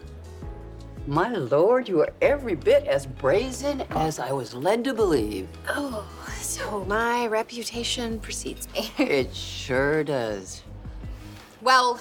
My 1.07 1.31
lord, 1.31 1.89
you 1.89 2.01
are 2.01 2.13
every 2.21 2.55
bit 2.55 2.85
as 2.85 3.07
brazen 3.07 3.83
as 3.91 4.19
I 4.19 4.33
was 4.33 4.55
led 4.55 4.85
to 4.85 4.95
believe. 4.95 5.49
Oh, 5.69 6.09
so 6.41 6.85
my 6.85 7.27
reputation 7.27 8.21
precedes 8.21 8.69
me. 8.73 8.91
It 8.99 9.35
sure 9.35 10.05
does. 10.05 10.63
Well, 11.61 12.01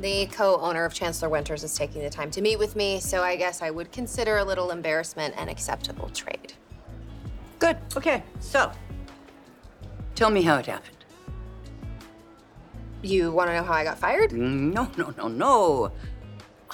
the 0.00 0.26
co 0.26 0.58
owner 0.60 0.84
of 0.84 0.94
Chancellor 0.94 1.28
Winters 1.28 1.64
is 1.64 1.76
taking 1.76 2.02
the 2.02 2.10
time 2.10 2.30
to 2.32 2.40
meet 2.40 2.58
with 2.58 2.76
me, 2.76 3.00
so 3.00 3.22
I 3.22 3.36
guess 3.36 3.62
I 3.62 3.70
would 3.70 3.90
consider 3.92 4.38
a 4.38 4.44
little 4.44 4.70
embarrassment 4.70 5.34
an 5.38 5.48
acceptable 5.48 6.08
trade. 6.10 6.52
Good. 7.58 7.76
Okay, 7.96 8.22
so 8.40 8.70
tell 10.14 10.30
me 10.30 10.42
how 10.42 10.58
it 10.58 10.66
happened. 10.66 10.96
You 13.02 13.30
want 13.30 13.50
to 13.50 13.54
know 13.54 13.62
how 13.62 13.72
I 13.72 13.84
got 13.84 13.98
fired? 13.98 14.30
Mm, 14.30 14.72
no, 14.72 14.90
no, 14.96 15.14
no, 15.16 15.28
no. 15.28 15.92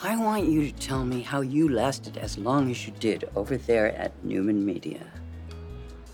I 0.02 0.16
want 0.16 0.48
you 0.48 0.70
to 0.70 0.72
tell 0.72 1.04
me 1.04 1.20
how 1.20 1.42
you 1.42 1.68
lasted 1.68 2.16
as 2.16 2.38
long 2.38 2.70
as 2.70 2.86
you 2.86 2.92
did 2.98 3.28
over 3.36 3.56
there 3.56 3.94
at 3.96 4.12
Newman 4.24 4.64
Media. 4.64 5.06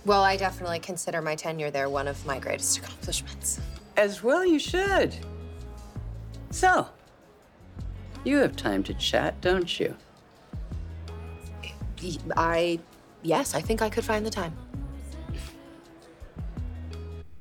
Well, 0.04 0.22
I 0.22 0.36
definitely 0.36 0.80
consider 0.80 1.22
my 1.22 1.34
tenure 1.34 1.70
there 1.70 1.88
one 1.88 2.08
of 2.08 2.24
my 2.26 2.38
greatest 2.38 2.78
accomplishments. 2.78 3.60
As 3.96 4.22
well, 4.22 4.44
you 4.44 4.58
should. 4.58 5.14
So, 6.50 6.88
you 8.24 8.38
have 8.38 8.56
time 8.56 8.82
to 8.84 8.94
chat, 8.94 9.40
don't 9.40 9.78
you? 9.78 9.96
I, 12.36 12.78
yes, 13.22 13.54
I 13.54 13.60
think 13.60 13.82
I 13.82 13.90
could 13.90 14.04
find 14.04 14.24
the 14.24 14.30
time. 14.30 14.56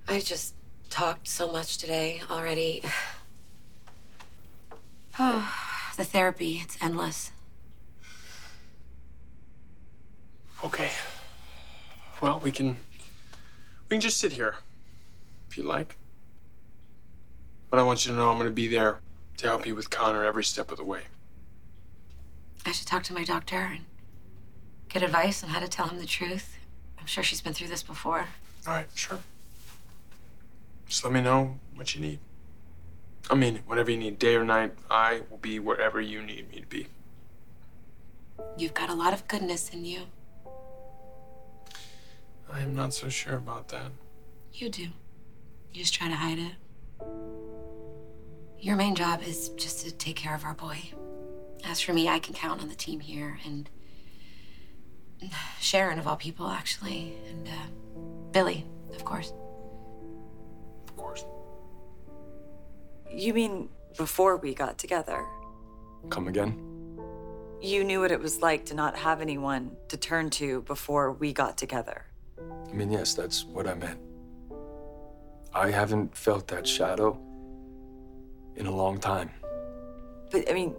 I 0.07 0.19
just 0.19 0.55
talked 0.89 1.27
so 1.27 1.51
much 1.51 1.77
today 1.77 2.21
already. 2.29 2.83
Oh, 5.19 5.51
the 5.97 6.03
therapy, 6.03 6.61
it's 6.63 6.77
endless. 6.79 7.31
Okay. 10.63 10.91
Well, 12.21 12.39
we 12.39 12.51
can 12.51 12.77
we 13.89 13.95
can 13.95 14.01
just 14.01 14.19
sit 14.19 14.33
here 14.33 14.55
if 15.49 15.57
you 15.57 15.63
like. 15.63 15.97
But 17.69 17.79
I 17.79 17.83
want 17.83 18.05
you 18.05 18.11
to 18.11 18.17
know 18.17 18.29
I'm 18.29 18.37
going 18.37 18.47
to 18.47 18.53
be 18.53 18.67
there 18.67 18.99
to 19.37 19.47
help 19.47 19.65
you 19.65 19.75
with 19.75 19.89
Connor 19.89 20.23
every 20.23 20.43
step 20.43 20.71
of 20.71 20.77
the 20.77 20.83
way. 20.83 21.03
I 22.65 22.71
should 22.71 22.87
talk 22.87 23.03
to 23.03 23.13
my 23.13 23.23
doctor 23.23 23.55
and 23.55 23.85
get 24.99 25.05
advice 25.07 25.43
on 25.43 25.49
how 25.49 25.59
to 25.59 25.67
tell 25.67 25.87
him 25.87 25.99
the 25.99 26.07
truth. 26.07 26.57
I'm 26.99 27.05
sure 27.05 27.23
she's 27.23 27.41
been 27.41 27.53
through 27.53 27.67
this 27.67 27.83
before. 27.83 28.25
All 28.65 28.73
right, 28.73 28.87
sure. 28.95 29.19
Just 30.87 31.03
let 31.03 31.13
me 31.13 31.21
know 31.21 31.59
what 31.75 31.93
you 31.93 32.01
need. 32.01 32.17
I 33.29 33.35
mean, 33.35 33.59
whatever 33.67 33.91
you 33.91 33.97
need, 33.97 34.17
day 34.17 34.35
or 34.35 34.43
night, 34.43 34.73
I 34.89 35.21
will 35.29 35.37
be 35.37 35.59
wherever 35.59 36.01
you 36.01 36.23
need 36.23 36.49
me 36.49 36.61
to 36.61 36.65
be. 36.65 36.87
You've 38.57 38.73
got 38.73 38.89
a 38.89 38.95
lot 38.95 39.13
of 39.13 39.27
goodness 39.27 39.69
in 39.69 39.85
you. 39.85 40.01
I 42.51 42.61
am 42.61 42.73
not 42.73 42.93
so 42.93 43.07
sure 43.07 43.35
about 43.35 43.67
that. 43.67 43.91
You 44.53 44.69
do. 44.69 44.87
You 45.73 45.83
just 45.83 45.93
try 45.93 46.07
to 46.07 46.15
hide 46.15 46.39
it. 46.39 46.53
Your 48.59 48.75
main 48.75 48.95
job 48.95 49.21
is 49.21 49.49
just 49.49 49.85
to 49.85 49.91
take 49.91 50.15
care 50.15 50.33
of 50.33 50.43
our 50.43 50.55
boy. 50.55 50.79
As 51.63 51.81
for 51.81 51.93
me, 51.93 52.09
I 52.09 52.17
can 52.17 52.33
count 52.33 52.61
on 52.61 52.69
the 52.69 52.75
team 52.75 53.01
here 53.01 53.37
and 53.45 53.69
Sharon, 55.59 55.99
of 55.99 56.07
all 56.07 56.15
people, 56.15 56.47
actually, 56.47 57.17
and 57.29 57.47
uh, 57.47 57.51
Billy, 58.31 58.65
of 58.93 59.03
course. 59.03 59.33
Of 60.87 60.95
course. 60.95 61.25
You 63.11 63.33
mean 63.33 63.69
before 63.97 64.37
we 64.37 64.53
got 64.53 64.77
together? 64.77 65.25
Come 66.09 66.27
again? 66.27 66.63
You 67.61 67.83
knew 67.83 68.01
what 68.01 68.11
it 68.11 68.19
was 68.19 68.41
like 68.41 68.65
to 68.65 68.75
not 68.75 68.95
have 68.95 69.19
anyone 69.19 69.71
to 69.87 69.97
turn 69.97 70.29
to 70.31 70.61
before 70.61 71.11
we 71.11 71.33
got 71.33 71.57
together. 71.57 72.05
I 72.39 72.73
mean, 72.73 72.91
yes, 72.91 73.15
that's 73.15 73.45
what 73.45 73.67
I 73.67 73.73
meant. 73.73 73.99
I 75.53 75.71
haven't 75.71 76.15
felt 76.15 76.47
that 76.49 76.67
shadow 76.67 77.19
in 78.55 78.67
a 78.67 78.75
long 78.75 78.99
time. 78.99 79.31
But 80.31 80.49
I 80.49 80.53
mean, 80.53 80.75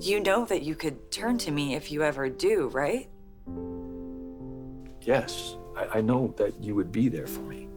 you 0.00 0.20
know 0.20 0.46
that 0.46 0.62
you 0.62 0.74
could 0.74 1.10
turn 1.10 1.36
to 1.38 1.50
me 1.50 1.74
if 1.74 1.92
you 1.92 2.02
ever 2.02 2.28
do, 2.30 2.68
right? 2.68 3.08
Yes, 5.04 5.56
I, 5.76 5.98
I 5.98 6.00
know 6.00 6.34
that 6.38 6.62
you 6.62 6.74
would 6.74 6.90
be 6.90 7.08
there 7.08 7.26
for 7.26 7.40
me. 7.40 7.68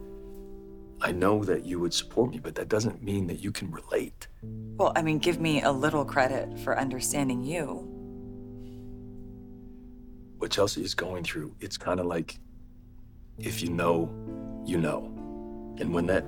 I 1.00 1.12
know 1.12 1.44
that 1.44 1.64
you 1.64 1.78
would 1.78 1.94
support 1.94 2.30
me, 2.30 2.40
but 2.40 2.54
that 2.56 2.68
doesn't 2.68 3.02
mean 3.02 3.26
that 3.28 3.38
you 3.38 3.52
can 3.52 3.70
relate. 3.70 4.26
Well, 4.42 4.92
I 4.96 5.02
mean, 5.02 5.18
give 5.18 5.38
me 5.40 5.62
a 5.62 5.70
little 5.70 6.04
credit 6.04 6.58
for 6.60 6.76
understanding 6.78 7.44
you. 7.44 7.84
What 10.38 10.50
Chelsea 10.50 10.82
is 10.82 10.94
going 10.94 11.22
through, 11.22 11.54
it's 11.60 11.76
kind 11.76 12.00
of 12.00 12.06
like 12.06 12.38
if 13.38 13.62
you 13.62 13.70
know, 13.70 14.10
you 14.64 14.78
know. 14.78 15.04
And 15.78 15.92
when 15.92 16.06
that 16.06 16.24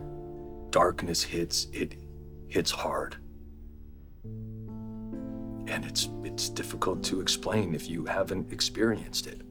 darkness 0.70 1.22
hits, 1.22 1.66
it 1.72 1.96
hits 2.48 2.70
hard. 2.70 3.16
And 4.24 5.84
it's 5.84 6.08
it's 6.24 6.48
difficult 6.48 7.02
to 7.04 7.20
explain 7.20 7.74
if 7.74 7.88
you 7.88 8.04
haven't 8.04 8.52
experienced 8.52 9.26
it. 9.26 9.42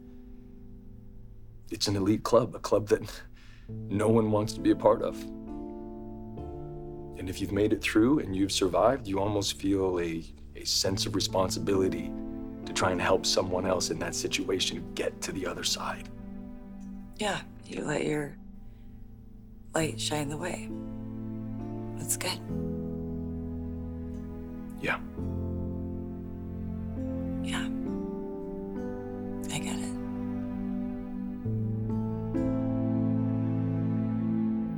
It's 1.72 1.88
an 1.88 1.96
elite 1.96 2.24
club, 2.24 2.56
a 2.56 2.60
club 2.60 2.88
that 2.88 3.02
no 3.68 4.08
one 4.08 4.32
wants 4.32 4.54
to 4.54 4.60
be 4.60 4.72
a 4.72 4.76
part 4.76 5.02
of. 5.02 5.22
And 7.20 7.30
if 7.30 7.42
you've 7.42 7.52
made 7.52 7.74
it 7.74 7.82
through 7.82 8.20
and 8.20 8.36
you've 8.36 8.52
survived, 8.52 9.08
you 9.08 9.20
almost 9.20 9.60
feel 9.60 10.00
a, 10.00 10.24
a 10.56 10.66
sense 10.66 11.06
of 11.06 11.16
responsibility 11.16 12.12
to 12.66 12.74
try 12.74 12.92
and 12.92 13.02
help 13.02 13.26
someone 13.26 13.66
else 13.66 13.90
in 13.90 14.00
that 14.00 14.16
situation 14.16 14.84
get 14.96 15.22
to 15.22 15.32
the 15.32 15.46
other 15.46 15.64
side. 15.64 16.10
Yeah, 17.18 17.42
you 17.66 17.84
let 17.84 18.06
your 18.06 18.36
light 19.74 20.00
shine 20.00 20.30
the 20.30 20.38
way. 20.38 20.70
That's 21.98 22.16
good. 22.18 22.40
Yeah. 24.82 24.98
Yeah. 24.98 25.39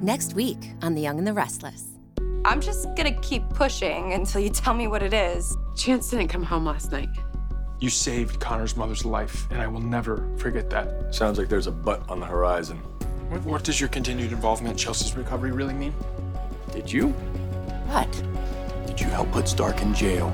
Next 0.03 0.33
week 0.33 0.57
on 0.81 0.95
The 0.95 1.01
Young 1.01 1.19
and 1.19 1.27
the 1.27 1.33
Restless. 1.33 1.89
I'm 2.43 2.59
just 2.59 2.87
gonna 2.95 3.13
keep 3.21 3.47
pushing 3.49 4.13
until 4.13 4.41
you 4.41 4.49
tell 4.49 4.73
me 4.73 4.87
what 4.87 5.03
it 5.03 5.13
is. 5.13 5.55
Chance 5.77 6.09
didn't 6.09 6.29
come 6.29 6.41
home 6.41 6.65
last 6.65 6.91
night. 6.91 7.09
You 7.79 7.91
saved 7.91 8.39
Connor's 8.39 8.75
mother's 8.75 9.05
life, 9.05 9.45
and 9.51 9.61
I 9.61 9.67
will 9.67 9.79
never 9.79 10.27
forget 10.37 10.71
that. 10.71 11.13
Sounds 11.13 11.37
like 11.37 11.49
there's 11.49 11.67
a 11.67 11.71
butt 11.71 12.01
on 12.09 12.19
the 12.19 12.25
horizon. 12.25 12.77
What, 13.29 13.43
what 13.43 13.63
does 13.63 13.79
your 13.79 13.89
continued 13.89 14.31
involvement 14.31 14.71
in 14.71 14.77
Chelsea's 14.79 15.15
recovery 15.15 15.51
really 15.51 15.75
mean? 15.75 15.93
Did 16.71 16.91
you? 16.91 17.09
What? 17.89 18.11
Did 18.87 18.99
you 18.99 19.05
help 19.05 19.31
put 19.31 19.47
Stark 19.47 19.83
in 19.83 19.93
jail? 19.93 20.33